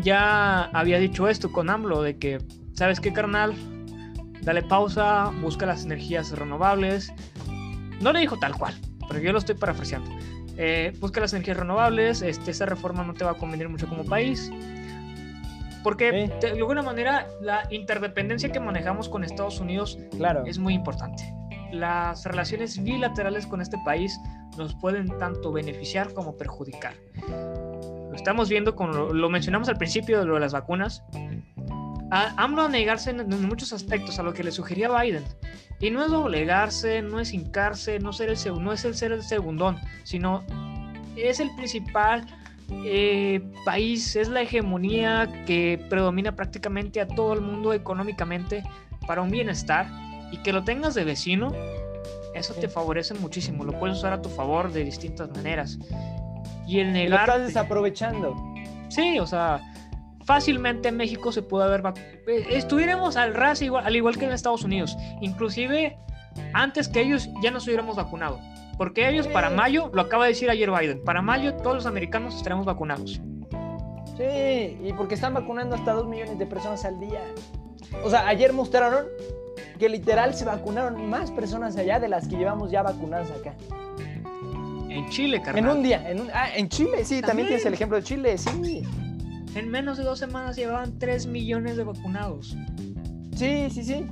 [0.02, 2.38] ya había dicho esto con AMLO, de que,
[2.74, 3.54] ¿sabes qué, carnal?
[4.42, 7.12] Dale pausa, busca las energías renovables.
[8.00, 8.74] No le dijo tal cual,
[9.08, 10.10] pero yo lo estoy parafraseando.
[10.56, 14.04] Eh, busca las energías renovables, este, esta reforma no te va a convenir mucho como
[14.04, 14.50] país.
[15.82, 16.46] Porque Sí.
[16.46, 20.42] de alguna manera la interdependencia que manejamos con Estados Unidos Claro.
[20.46, 21.32] es muy importante.
[21.72, 24.18] Las relaciones bilaterales con este país
[24.56, 26.94] nos pueden tanto beneficiar como perjudicar.
[27.28, 31.02] Lo estamos viendo con lo, mencionamos al principio de lo de las vacunas.
[32.10, 35.24] A, AMLO a negarse en, muchos aspectos a lo que le sugería Biden.
[35.78, 39.22] Y no es doblegarse, no es hincarse, no, ser el, no es el ser el
[39.22, 40.44] segundón, sino
[41.16, 42.26] es el principal
[42.84, 48.62] eh, país, es la hegemonía que predomina prácticamente a todo el mundo económicamente
[49.06, 49.86] para un bienestar
[50.32, 51.52] y que lo tengas de vecino,
[52.34, 55.78] eso te favorece muchísimo, lo puedes usar a tu favor de distintas maneras.
[56.66, 57.28] Y el Y lo negar...
[57.28, 58.36] estás desaprovechando.
[58.88, 59.60] Sí, o sea,
[60.24, 61.82] fácilmente México se pudo haber...
[62.26, 64.96] eh, Estuviéramos al ras igual, al igual que en Estados Unidos.
[65.20, 65.96] Inclusive,
[66.52, 68.38] antes que ellos ya nos hubiéramos vacunado.
[68.78, 72.34] Porque ellos para mayo, lo acaba de decir ayer Biden, para mayo todos los americanos
[72.36, 73.20] estaremos vacunados.
[74.16, 77.20] Sí, y porque están vacunando hasta 2 millones de personas al día.
[78.04, 79.06] O sea, ayer mostraron
[79.78, 83.54] que literal se vacunaron más personas allá de las que llevamos ya vacunadas acá.
[84.88, 85.64] En Chile, carnal.
[85.64, 87.46] En un día, en un, ah, en Chile, sí, también, También.
[87.48, 88.82] tienes el ejemplo de Chile, sí.
[89.54, 92.56] en menos de dos semanas llevaban 3 millones de vacunados.
[93.36, 94.06] Sí, sí, sí.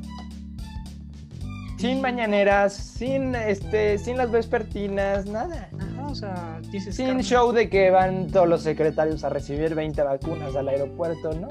[1.78, 5.68] Sin mañaneras, sin este, sin las vespertinas, nada.
[5.78, 6.96] Ajá, o sea, dices.
[6.96, 7.24] Sin "Carnal".
[7.24, 11.46] show de que van todos los secretarios a recibir 20 vacunas al aeropuerto, no.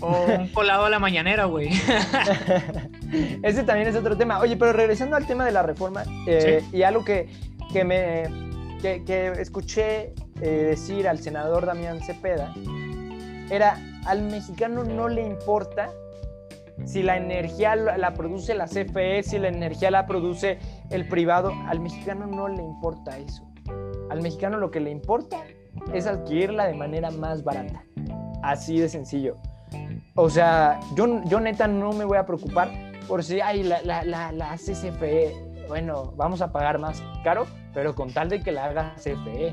[0.00, 1.68] O un colado a la mañanera, güey.
[3.42, 4.40] Ese también es otro tema.
[4.40, 7.28] Oye, pero regresando al tema de la reforma, eh, y algo que,
[7.72, 8.24] que me
[8.80, 12.54] que, que escuché eh, decir al senador Damián Cepeda,
[13.50, 15.90] era al mexicano no le importa
[16.84, 20.58] si la energía la produce la CFE, si la energía la produce
[20.90, 23.46] el privado, al mexicano no le importa eso.
[24.08, 25.44] Al mexicano lo que le importa
[25.92, 27.84] es adquirirla de manera más barata.
[28.42, 29.36] Así de sencillo.
[30.14, 32.70] O sea, yo, yo neta no me voy a preocupar
[33.06, 35.34] por si hay la, la, la, la CFE.
[35.68, 39.52] Bueno, vamos a pagar más caro, pero con tal de que la haga CFE,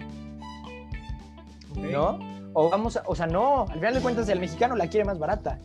[1.76, 2.20] ¿no?
[2.54, 5.20] O vamos a, o sea, no, al final de cuentas el mexicano la quiere más
[5.20, 5.60] barata.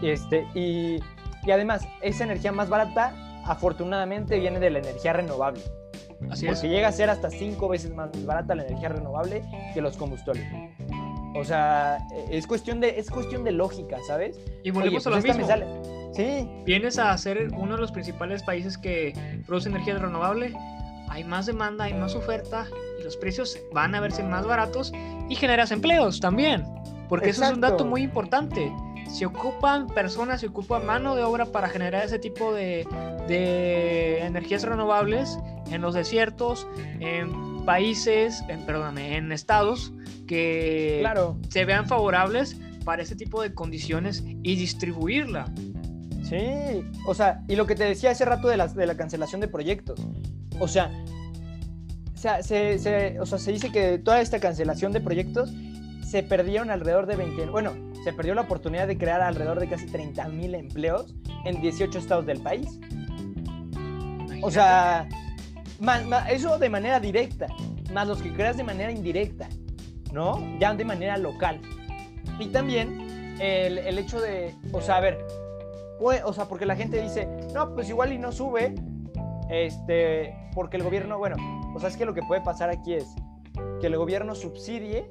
[0.00, 1.00] Este, y,
[1.42, 3.12] y además, esa energía más barata,
[3.44, 5.60] afortunadamente, viene de la energía renovable.
[6.30, 6.52] Así es.
[6.52, 9.42] Porque llega a ser hasta cinco veces más barata la energía renovable
[9.74, 10.46] que los combustibles.
[11.34, 11.98] O sea,
[12.30, 14.38] es cuestión de, es cuestión de lógica, ¿sabes?
[14.64, 15.42] Y volvemos Oye, a lo pues mismo.
[15.42, 15.66] me sale-
[16.12, 19.14] Sí, Vienes a ser uno de los principales países que
[19.46, 20.52] produce energía renovable.
[21.08, 22.66] Hay más demanda, hay más oferta
[23.00, 24.92] y los precios van a verse más baratos
[25.28, 26.64] y generas empleos también.
[27.08, 28.72] Porque eso es un dato muy importante.
[29.08, 32.86] Se ocupan personas, se ocupa mano de obra para generar ese tipo de,
[33.28, 35.38] de energías renovables
[35.70, 36.66] en los desiertos,
[37.00, 39.92] en países, en, perdóname, en estados
[40.30, 41.36] que claro.
[41.48, 45.52] se vean favorables para ese tipo de condiciones y distribuirla.
[46.22, 49.40] Sí, o sea, y lo que te decía hace rato de la, de la cancelación
[49.40, 50.00] de proyectos.
[50.60, 50.88] O sea,
[52.14, 55.50] o sea, se, se- o sea, se dice que toda esta cancelación de proyectos
[56.08, 57.72] se perdieron alrededor de 20, bueno,
[58.04, 61.12] se perdió la oportunidad de crear alrededor de casi 30 mil empleos
[61.44, 62.78] en 18 estados del país.
[64.42, 65.08] O sea,
[65.80, 67.48] más- más- eso de manera directa,
[67.92, 69.48] más los que creas de manera indirecta,
[70.12, 70.40] ¿no?
[70.58, 71.60] Ya de manera local.
[72.38, 75.24] Y también el, el hecho de, o sea, a ver,
[75.98, 78.74] pue- o sea, porque la gente dice, no, pues igual y no sube,
[79.50, 81.36] este, porque el gobierno, bueno,
[81.74, 83.06] o sea, es que lo que puede pasar aquí es
[83.80, 85.10] que el gobierno subsidie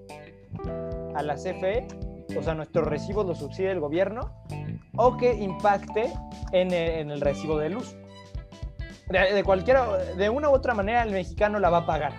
[1.15, 1.87] a la CFE,
[2.37, 4.31] o sea, nuestros recibos los subsidie el gobierno,
[4.95, 6.11] o que impacte
[6.51, 7.95] en el, en el recibo de luz.
[9.07, 12.13] De, de cualquiera, de una u otra manera, el mexicano la va a pagar.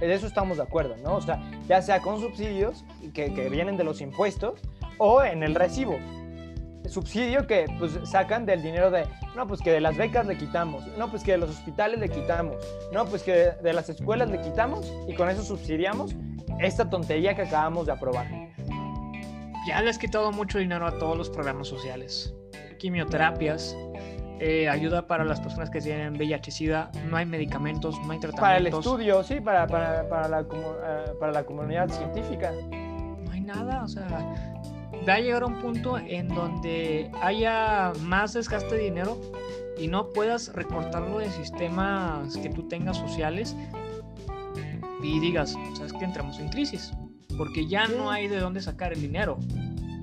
[0.00, 1.16] De eso estamos de acuerdo, ¿no?
[1.16, 4.60] O sea, ya sea con subsidios que, que vienen de los impuestos
[4.98, 5.98] o en el recibo.
[6.88, 10.86] Subsidio que pues sacan del dinero de, no, pues que de las becas le quitamos,
[10.96, 12.56] no, pues que de los hospitales le quitamos,
[12.92, 16.16] no, pues que de, de las escuelas le quitamos y con eso subsidiamos
[16.58, 18.26] esta tontería que acabamos de aprobar.
[19.66, 22.34] ya le has quitado mucho dinero a todos los programas sociales.
[22.78, 23.76] Quimioterapias,
[24.42, 28.40] eh, ayuda para las personas que tienen VIH-Sida, no hay medicamentos, no hay tratamientos.
[28.40, 32.50] Para el estudio, sí, para, para, para, la, eh, para la comunidad científica.
[32.70, 34.08] No hay nada, o sea,
[35.06, 39.20] va a llegar a un punto en donde haya más desgaste de dinero
[39.78, 43.54] y no puedas recortarlo de sistemas que tú tengas sociales
[45.02, 46.92] y digas, sabes que entramos en crisis,
[47.36, 49.38] porque ya no hay de dónde sacar el dinero.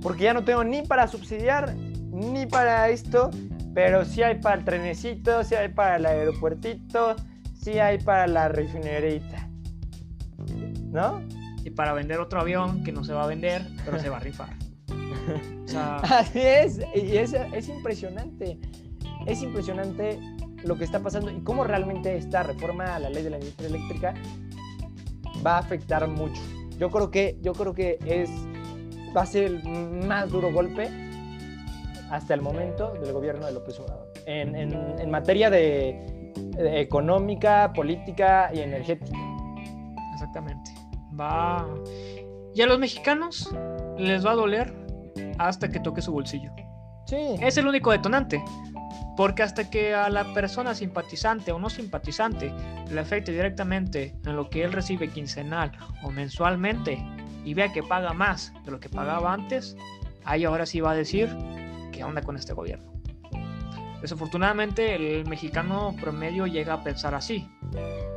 [0.04, 3.32] Porque ya no tengo ni para subsidiar, ni para esto,
[3.78, 7.16] pero sí hay para el trenecito, sí hay para el aeropuertito,
[7.54, 9.48] sí hay para la refinerita.
[10.86, 11.22] ¿No?
[11.64, 14.20] Y para vender otro avión que no se va a vender, pero se va a
[14.20, 14.50] rifar.
[15.64, 18.58] O sea, Así es, y es, es impresionante.
[19.28, 20.20] Es impresionante
[20.64, 23.70] lo que está pasando y cómo realmente esta reforma a la ley de la industria
[23.70, 24.16] eléctrica
[25.46, 26.42] va a afectar mucho.
[26.80, 28.32] Yo creo que, yo creo que es,
[29.16, 29.64] va a ser el
[30.08, 31.07] más duro golpe
[32.12, 34.12] hasta el momento del gobierno de López Obrador.
[34.26, 39.18] En, en- en materia de, de económica, política y energética.
[40.14, 40.72] exactamente.
[41.20, 41.68] Va.
[42.54, 43.54] Y a los mexicanos
[43.98, 44.74] les va a doler
[45.38, 46.52] hasta que toque su bolsillo.
[47.06, 48.44] Sí, Es el único detonante.
[49.16, 52.54] Porque hasta que a la persona simpatizante o no simpatizante
[52.92, 55.72] le afecte directamente en lo que él recibe quincenal
[56.04, 57.04] o mensualmente
[57.44, 59.76] y vea que paga más de lo que pagaba antes,
[60.24, 61.36] ahí ahora sí va a decir
[61.98, 62.94] qué onda con este gobierno.
[64.02, 67.50] Desafortunadamente el mexicano promedio llega a pensar así.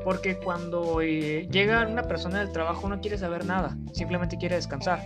[0.05, 5.01] Porque cuando eh, llega una persona del trabajo no quiere saber nada, simplemente quiere descansar.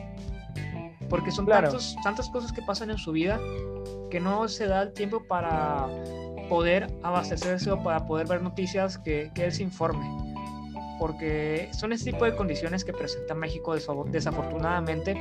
[1.08, 1.68] Porque son Claro.
[1.68, 3.38] tantos, tantas cosas que pasan en su vida
[4.10, 5.86] que no se da el tiempo para
[6.48, 10.06] poder abastecerse o para poder ver noticias que, que él se informe.
[10.98, 13.74] Porque son ese tipo de condiciones que presenta México
[14.06, 15.14] desafortunadamente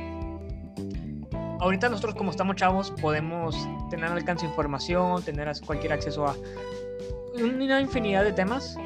[1.60, 3.56] ahorita nosotros como estamos chavos podemos
[3.90, 6.34] tener alcance a información, tener cualquier acceso a
[7.36, 8.76] una infinidad de temas,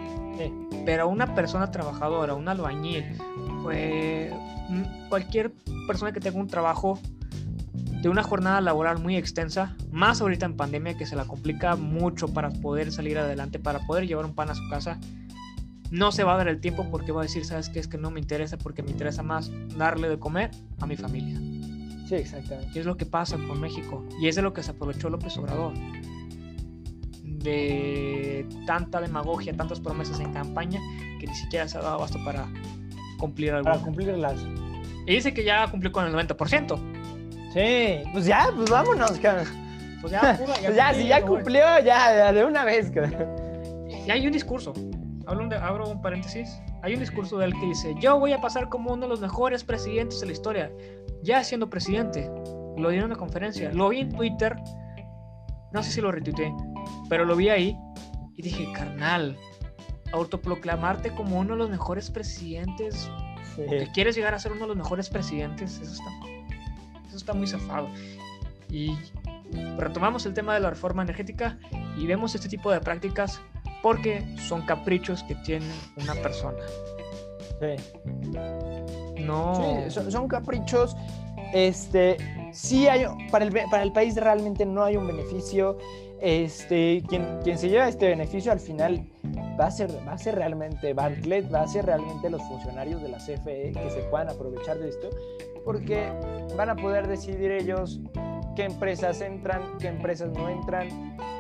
[0.85, 3.05] pero una persona trabajadora, un albañil,
[3.63, 4.33] pues,
[5.09, 5.53] cualquier
[5.87, 6.99] persona que tenga un trabajo
[7.73, 12.29] de una jornada laboral muy extensa, más ahorita en pandemia que se la complica mucho
[12.29, 14.99] para poder salir adelante, para poder llevar un pan a su casa,
[15.91, 17.81] no se va a dar el tiempo porque va a decir, ¿sabes qué?
[17.81, 20.51] Es que no me interesa porque me interesa más darle de comer
[20.81, 21.41] a mi familia.
[22.09, 22.71] Sí, exactamente.
[22.75, 24.03] Y es lo que pasa con México.
[24.19, 25.75] Y es de lo que se aprovechó López Obrador.
[27.23, 30.81] De tanta demagogia, tantas promesas en campaña,
[31.21, 32.49] que ni siquiera se ha dado abasto para
[33.19, 33.65] cumplir algo.
[33.65, 34.41] Para cumplirlas.
[35.07, 36.79] Y dice que ya cumplió con el 90%.
[37.53, 42.45] Sí, pues ya, pues vámonos, Pues ya, ya, pues ya si ya cumplió, ya, de
[42.45, 42.91] una vez,
[44.07, 44.73] Y hay un discurso,
[45.27, 48.93] abro un paréntesis, hay un discurso de él que dice, yo voy a pasar como
[48.93, 50.73] uno de los mejores presidentes de la historia,
[51.23, 52.31] ya siendo presidente.
[52.77, 54.57] Lo di en una conferencia, lo vi en Twitter,
[55.73, 56.53] no sé si lo retuiteé,
[57.09, 57.77] pero lo vi ahí
[58.37, 59.37] y dije, carnal,
[60.13, 63.11] autoproclamarte como uno de los mejores presidentes,
[63.57, 66.29] que quieres llegar a ser uno de los mejores presidentes, eso está
[67.19, 67.89] está muy zafado.
[68.71, 68.97] Y
[69.77, 71.59] retomamos el tema de la reforma energética
[71.97, 73.41] y vemos este tipo de prácticas
[73.83, 75.67] porque son caprichos que tiene
[75.97, 76.59] una persona.
[77.61, 79.23] Sí.
[79.23, 79.91] No.
[79.91, 80.97] son, caprichos.
[81.53, 82.17] Este,
[82.53, 85.79] sí hay, para el, para el país realmente no hay un beneficio.
[86.21, 89.07] Este, quien, quien se lleva este beneficio al final
[89.59, 93.09] va a ser, va a ser realmente Bartlett, va a ser realmente los funcionarios de
[93.09, 95.11] la CFE que se puedan aprovechar de esto
[95.65, 96.11] porque
[96.57, 98.01] van a poder decidir ellos
[98.59, 100.89] qué empresas entran, qué empresas no entran,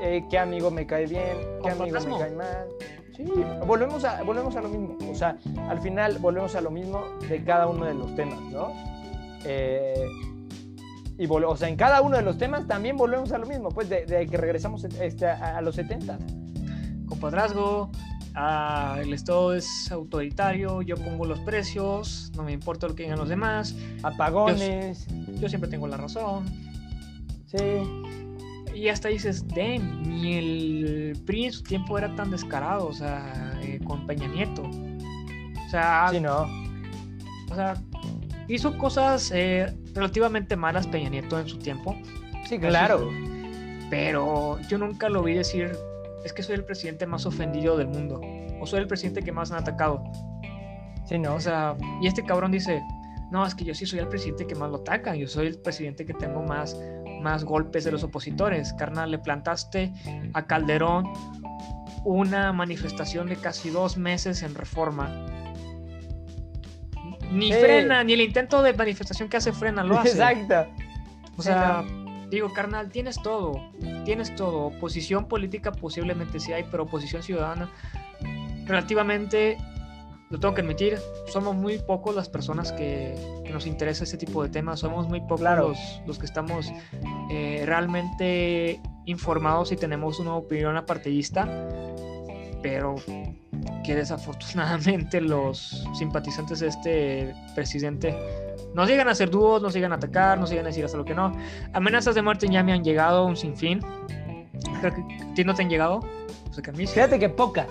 [0.00, 2.68] eh, qué amigo me cae bien, qué amigo me cae mal.
[3.16, 3.24] Sí,
[3.66, 4.96] volvemos a, volvemos a lo mismo.
[5.10, 5.36] O sea,
[5.68, 8.70] al final volvemos a lo mismo de cada uno de los temas, ¿no?
[9.44, 10.06] Eh,
[11.18, 13.88] y o sea, en cada uno de los temas también volvemos a lo mismo, pues
[13.88, 16.20] de, que regresamos este, a, los 70.
[17.08, 17.90] Compadrazgo,
[18.40, 23.18] Ah, el Estado es autoritario, yo pongo los precios, no me importa lo que digan
[23.18, 23.74] los demás.
[24.04, 25.08] Apagones.
[25.40, 26.67] Yo, siempre tengo la razón.
[27.48, 27.58] Sí.
[28.74, 33.58] Y hasta dices, damn, ni el PRI en su tiempo era tan descarado, o sea,
[33.62, 34.62] eh, con Peña Nieto.
[34.62, 36.46] O sea, sí, no.
[37.50, 37.74] O sea,
[38.46, 41.96] hizo cosas eh, relativamente malas Peña Nieto en su tiempo.
[42.48, 43.10] Sí, claro.
[43.90, 45.72] Pero yo nunca lo vi decir,
[46.24, 48.20] es que soy el presidente más ofendido del mundo.
[48.60, 50.04] O soy el presidente que más han atacado.
[51.06, 51.34] Sí, ¿no?
[51.34, 52.82] O sea, y este cabrón dice,
[53.30, 55.14] no, es que yo sí soy el presidente que más lo ataca.
[55.14, 56.78] Yo soy el presidente que tengo más,
[57.20, 58.72] más golpes de los opositores.
[58.72, 59.92] Carnal, le plantaste
[60.34, 61.04] a Calderón
[62.04, 65.26] una manifestación de casi dos meses en reforma.
[67.30, 70.10] Ni frena, ni el intento de manifestación que hace frena lo hace.
[70.10, 70.70] Exacto.
[71.36, 71.84] O sea,
[72.30, 73.70] Digo, carnal, tienes todo,
[74.04, 74.66] tienes todo.
[74.66, 77.70] Oposición política posiblemente sí hay, pero oposición ciudadana
[78.66, 79.56] relativamente,
[80.30, 83.14] lo tengo que admitir, somos muy pocos las personas que,
[83.52, 85.40] nos interesa ese tipo de temas, somos muy pocos
[86.06, 86.70] los, que estamos
[87.30, 91.48] eh, realmente informados y tenemos una opinión apartidista,
[92.62, 92.96] pero
[93.84, 98.14] que desafortunadamente los simpatizantes de este presidente
[98.74, 101.04] nos llegan a hacer dúos, nos llegan a atacar, nos llegan a decir hasta lo
[101.06, 101.32] que no.
[101.72, 103.80] Amenazas de muerte ya me han llegado un sinfín.
[104.80, 106.00] Creo que a ti no te han llegado.
[106.76, 107.66] Fíjate que pocas.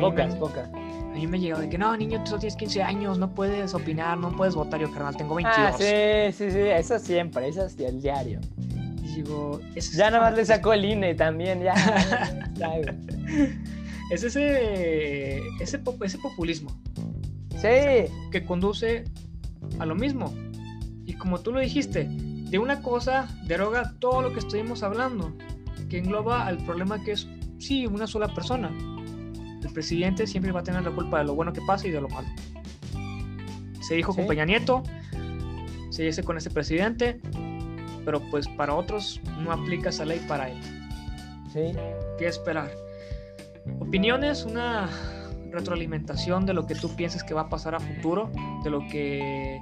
[0.00, 0.68] Pocas, pocas.
[1.14, 3.72] A mí me llegado de que no, niño, tú solo tienes 15 años, no puedes
[3.72, 4.80] opinar, no puedes votar.
[4.80, 5.56] Yo, carnal, tengo 22.
[5.56, 8.40] Ah, sí, sí, sí, eso siempre, eso es el diario.
[9.00, 11.74] Y digo, ya nada más le sacó el INE también, ya.
[14.10, 16.70] es ese, ese, ese populismo.
[17.50, 18.10] Sí.
[18.32, 19.04] Que conduce
[19.78, 20.34] a lo mismo.
[21.06, 25.32] Y como tú lo dijiste, de una cosa deroga todo lo que estuvimos hablando,
[25.88, 28.72] que engloba al problema que es, sí, una sola persona.
[29.64, 32.00] El presidente siempre va a tener la culpa de lo bueno que pasa y de
[32.00, 32.28] lo malo.
[33.80, 34.82] Se dijo con Peña Nieto,
[35.90, 37.20] se dice con este presidente,
[38.04, 40.60] pero pues para otros no aplica esa ley para él.
[41.52, 41.72] Sí.
[42.18, 42.70] ¿Qué esperar?
[43.80, 44.88] Opiniones, una
[45.50, 48.30] retroalimentación de lo que tú piensas que va a pasar a futuro,
[48.64, 49.60] de lo que,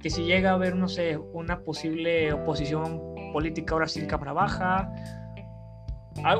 [0.00, 3.00] que si llega a haber, no sé, una posible oposición
[3.32, 4.92] política ahora sin cámara baja,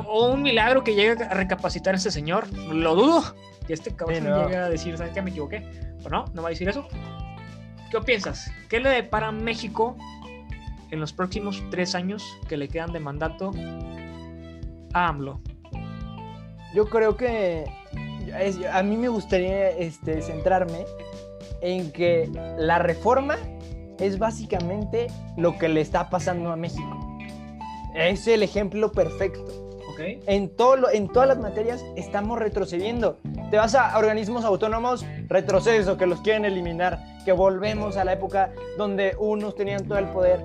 [0.07, 4.23] o un milagro que llegue a recapacitar a ese señor, lo dudo, que este cabrón
[4.23, 5.21] llegue a decir, ¿sabes qué?
[5.21, 5.65] Me equivoqué.
[6.03, 6.87] Pero no, no va a decir eso.
[7.91, 8.51] ¿Qué piensas?
[8.69, 9.97] ¿Qué le depara México
[10.91, 13.51] en los próximos tres años que le quedan de mandato
[14.93, 15.41] a AMLO?
[16.73, 17.65] Yo creo que
[18.71, 20.85] a mí me gustaría este, centrarme
[21.61, 23.37] en que la reforma
[23.99, 25.07] es básicamente
[25.37, 27.19] lo que le está pasando a México.
[27.93, 29.60] Es el ejemplo perfecto.
[30.01, 33.17] En, todo en todas las materias estamos retrocediendo.
[33.49, 38.51] Te vas a organismos autónomos, retroceso, que los quieren eliminar, que volvemos a la época
[38.77, 40.41] donde unos tenían todo el poder,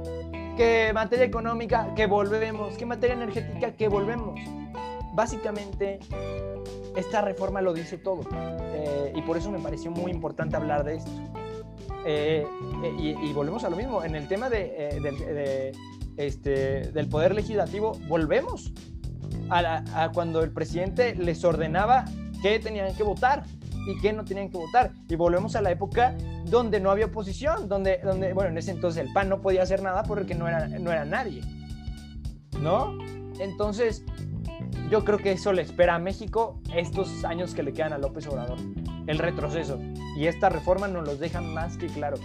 [0.56, 4.38] que materia económica, que volvemos, que materia energética, que volvemos.
[5.14, 5.98] Básicamente,
[6.96, 8.22] esta reforma lo dice todo.
[8.74, 11.10] Eh, y por eso me pareció muy importante hablar de esto.
[12.04, 12.46] Eh,
[12.84, 14.04] eh, y, volvemos a lo mismo.
[14.04, 15.72] En el tema de,
[16.16, 18.72] este, del poder legislativo, volvemos
[19.50, 22.04] a, cuando el presidente les ordenaba
[22.42, 23.44] qué tenían que votar
[23.86, 24.92] y qué no tenían que votar.
[25.08, 29.06] Y volvemos a la época donde no había oposición, donde, donde bueno, en ese entonces
[29.06, 31.42] el PAN no podía hacer nada porque no era, no era nadie.
[32.60, 32.96] ¿No?
[33.38, 34.04] Entonces,
[34.90, 38.26] yo creo que eso le espera a México estos años que le quedan a López
[38.28, 38.58] Obrador,
[39.06, 39.78] el retroceso.
[40.16, 42.16] Y esta reforma nos los deja más que claro.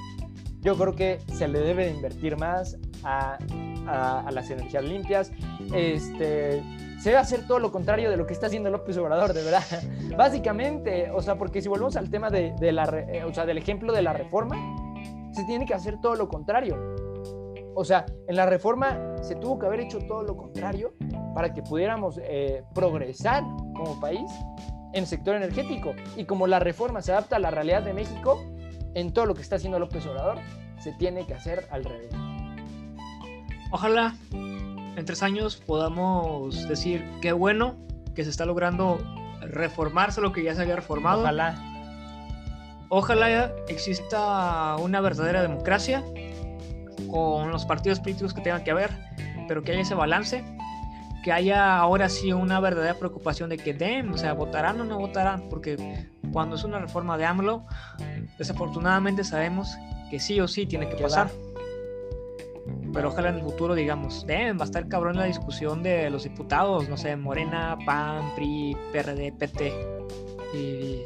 [0.62, 3.40] Yo creo que se le debe de invertir más a,
[3.88, 5.32] a, las energías limpias.
[5.74, 6.64] Este,
[7.00, 9.64] se debe hacer todo lo contrario de lo que está haciendo López Obrador, de verdad.
[10.18, 13.94] Básicamente, o sea, porque si volvemos al tema de, la, eh, o sea, del ejemplo
[13.94, 14.56] de la reforma,
[15.34, 16.78] se tiene que hacer todo lo contrario.
[17.74, 20.94] O sea, en la reforma se tuvo que haber hecho todo lo contrario
[21.34, 24.30] para que pudiéramos eh, progresar como país
[24.94, 25.94] en el sector energético.
[26.18, 28.44] Y como la reforma se adapta a la realidad de México,
[28.94, 30.38] en todo lo que está haciendo López Obrador,
[30.80, 32.12] se tiene que hacer al revés.
[33.72, 37.76] Ojalá en tres años podamos decir qué bueno
[38.16, 39.00] que se está logrando
[39.42, 41.22] reformarse lo que ya se había reformado.
[41.22, 41.56] Ojalá.
[42.90, 46.04] Ojalá exista una verdadera democracia
[47.10, 48.92] con los partidos políticos que tengan que haber,
[49.48, 50.44] pero que haya ese balance
[51.22, 54.98] que haya ahora sí una verdadera preocupación de que den, o sea, votarán o no
[54.98, 57.66] votarán, porque cuando es una reforma de AMLO,
[58.38, 59.78] desafortunadamente sabemos
[60.10, 61.30] que sí o sí tiene que pasar.
[62.94, 66.90] Pero ojalá en el futuro digamos, va a estar cabrón la discusión de los diputados,
[66.90, 69.74] no sé, Morena, PAN, PRI, PRD, PT.
[70.54, 71.02] Y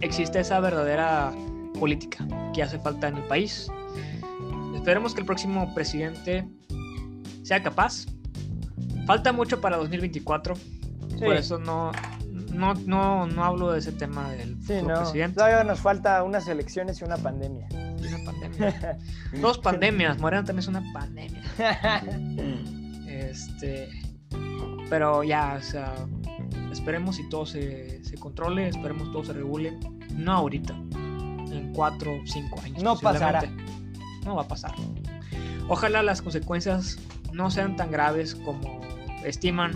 [0.00, 1.32] existe esa verdadera
[1.78, 3.68] política que hace falta en el país.
[4.74, 6.48] Esperemos que el próximo presidente
[7.42, 8.06] sea capaz
[9.06, 10.54] Falta mucho para 2024.
[11.20, 11.92] Por eso no,
[12.56, 14.94] no, no, no hablo de ese tema del sí, no.
[14.94, 15.36] presidente.
[15.36, 17.68] Todavía nos falta unas elecciones y una pandemia.
[17.72, 18.98] una pandemia.
[19.40, 20.18] Dos pandemias.
[20.18, 21.42] Morena también es una pandemia.
[23.08, 23.88] este.
[24.88, 25.94] Pero ya, o sea,
[26.72, 29.78] esperemos si todo se, se controle, esperemos todo se regule.
[30.14, 32.82] No ahorita, en cuatro o cinco años.
[32.82, 33.42] No pasará.
[34.24, 34.74] No va a pasar.
[35.68, 36.98] Ojalá las consecuencias
[37.32, 38.80] no sean tan graves como
[39.24, 39.72] estiman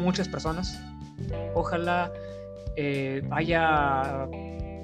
[0.00, 0.80] muchas personas.
[1.54, 2.12] Ojalá
[2.76, 4.28] eh, haya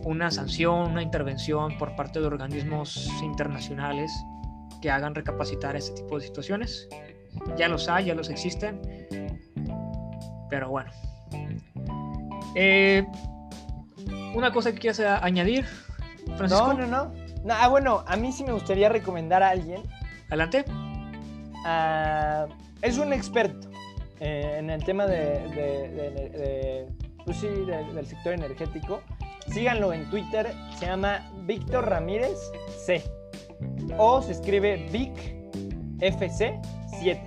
[0.05, 4.13] una sanción, una intervención por parte de organismos internacionales
[4.81, 6.89] que hagan recapacitar este tipo de situaciones.
[7.57, 8.81] Ya los hay, ya los existen.
[10.51, 10.91] Pero bueno.
[12.55, 13.07] Eh,
[14.35, 15.65] una cosa que quieras añadir,
[16.37, 16.75] Francisco.
[16.75, 17.13] No, no, no.
[17.51, 19.83] Ah, bueno, a mí sí me gustaría recomendar a alguien.
[20.29, 20.65] Adelante.
[21.65, 22.47] Ah,
[22.83, 23.69] es un experto
[24.21, 26.87] eh, en el tema de,
[27.25, 29.03] pues del sector energético.
[29.49, 32.39] Síganlo en Twitter, se llama Víctor Ramírez
[32.85, 33.03] C.
[33.97, 35.13] O se escribe Vic
[36.01, 36.61] FC
[37.01, 37.21] 7.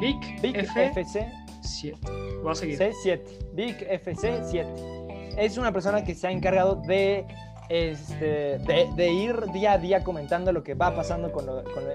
[0.00, 1.28] Vic, Vic FC
[1.60, 1.98] 7.
[2.42, 2.78] Voy a seguir.
[2.78, 3.20] C7.
[3.52, 4.68] Vic FC 7.
[5.36, 7.26] Es una persona que se ha encargado de
[7.68, 11.46] este, de, ir día a día comentando lo que va pasando con,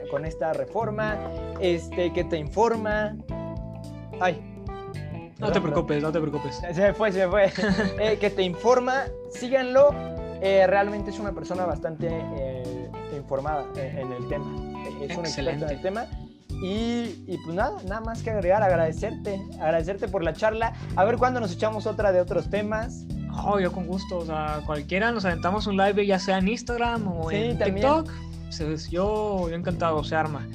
[0.10, 1.20] con, esta reforma,
[1.60, 3.16] este, que te informa.
[4.20, 4.42] Ay.
[5.40, 6.60] No te preocupes, no te preocupes.
[6.74, 7.52] Se fue, se fue.
[8.00, 9.94] Eh, que te informa, síganlo.
[10.42, 14.46] Eh, realmente es una persona bastante eh, informada en, el tema.
[15.02, 16.06] Es un excelente en el tema.
[16.62, 20.74] Y, y, pues nada, nada más que agregar, agradecerte, agradecerte por la charla.
[20.96, 23.06] A ver cuándo nos echamos otra de otros temas.
[23.46, 27.08] Oh, yo con gusto, o sea, cualquiera nos aventamos un live ya sea en Instagram
[27.08, 28.10] o en TikTok.
[28.90, 30.48] yo, yo encantado, se arma.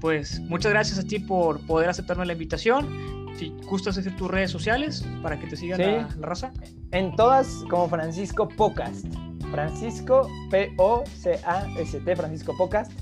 [0.00, 3.26] Pues muchas gracias a ti por poder aceptarme la invitación.
[3.36, 6.52] Si gustas hacer tus redes sociales para que te sigan la, raza.
[6.92, 9.06] En todas como Francisco Podcast.
[9.50, 12.92] Francisco P-O-C-A-S-T, Francisco Podcast.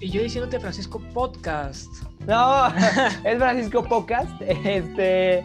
[0.00, 1.88] Y yo diciéndote Francisco Podcast.
[2.26, 2.66] No,
[3.24, 4.30] es Francisco Podcast.
[4.42, 5.42] Este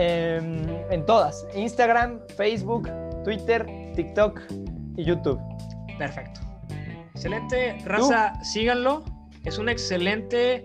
[0.00, 1.44] Em, en todas.
[1.56, 2.88] Instagram, Facebook,
[3.24, 3.66] Twitter,
[3.96, 4.40] TikTok
[4.96, 5.40] y YouTube.
[5.98, 6.40] Perfecto.
[7.14, 7.78] Excelente.
[7.84, 9.02] Raza, síganlo.
[9.48, 10.62] Es un excelente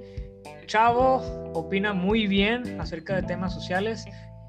[0.65, 1.22] chavo.
[1.53, 4.03] Opina muy bien acerca de temas sociales.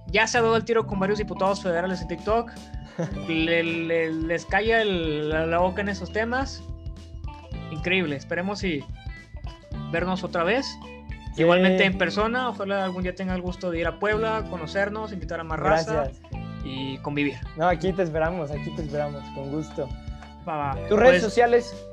[0.09, 2.51] Ya se ha dado el tiro con varios diputados federales en TikTok.
[3.29, 6.65] les calla la boca en esos temas.
[7.71, 8.17] increíble.
[8.17, 8.85] Esperemos y
[9.93, 10.67] vernos otra vez.
[11.37, 15.39] Igualmente en persona, ojalá algún día tenga el gusto de ir a Puebla, conocernos, invitar
[15.39, 16.11] a más raza
[16.65, 17.37] y convivir.
[17.57, 19.89] No, aquí te esperamos, aquí te esperamos, con gusto.
[20.89, 21.87] ¿Tus redes pues, sociales?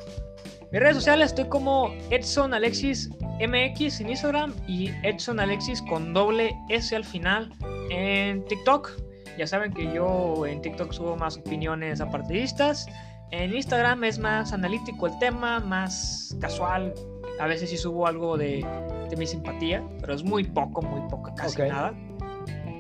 [0.72, 3.10] Mis redes sociales estoy como Edson Alexis
[3.45, 7.52] MX en Instagram y Edson Alexis con doble S al final
[7.89, 8.89] en TikTok.
[9.38, 12.88] Ya saben que yo en TikTok subo más opiniones apartidistas.
[13.31, 16.93] En Instagram es más analítico el tema, más casual.
[17.41, 18.65] A veces sí subo algo de,
[19.10, 21.93] de mi simpatía, pero es muy poco, muy poco, casi nada.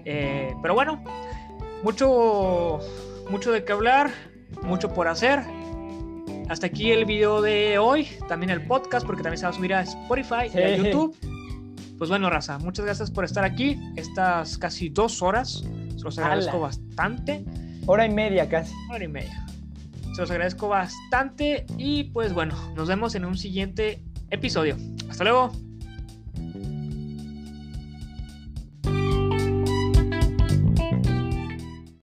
[0.05, 1.03] Eh, pero bueno,
[1.83, 2.79] mucho,
[3.29, 4.11] mucho de qué hablar,
[4.61, 5.41] mucho por hacer.
[6.51, 9.73] Hasta aquí el video de hoy, también el podcast, porque también se va a subir
[9.73, 11.15] a Spotify y a YouTube.
[11.97, 13.79] Pues bueno, raza, muchas gracias por estar aquí.
[13.95, 15.63] Estas casi dos horas.
[15.95, 17.45] Se los agradezco bastante.
[17.85, 18.73] Hora y media casi.
[18.93, 19.45] Hora y media.
[20.13, 21.65] Se los agradezco bastante.
[21.77, 24.75] Y pues bueno, nos vemos en un siguiente episodio.
[25.09, 25.53] Hasta luego.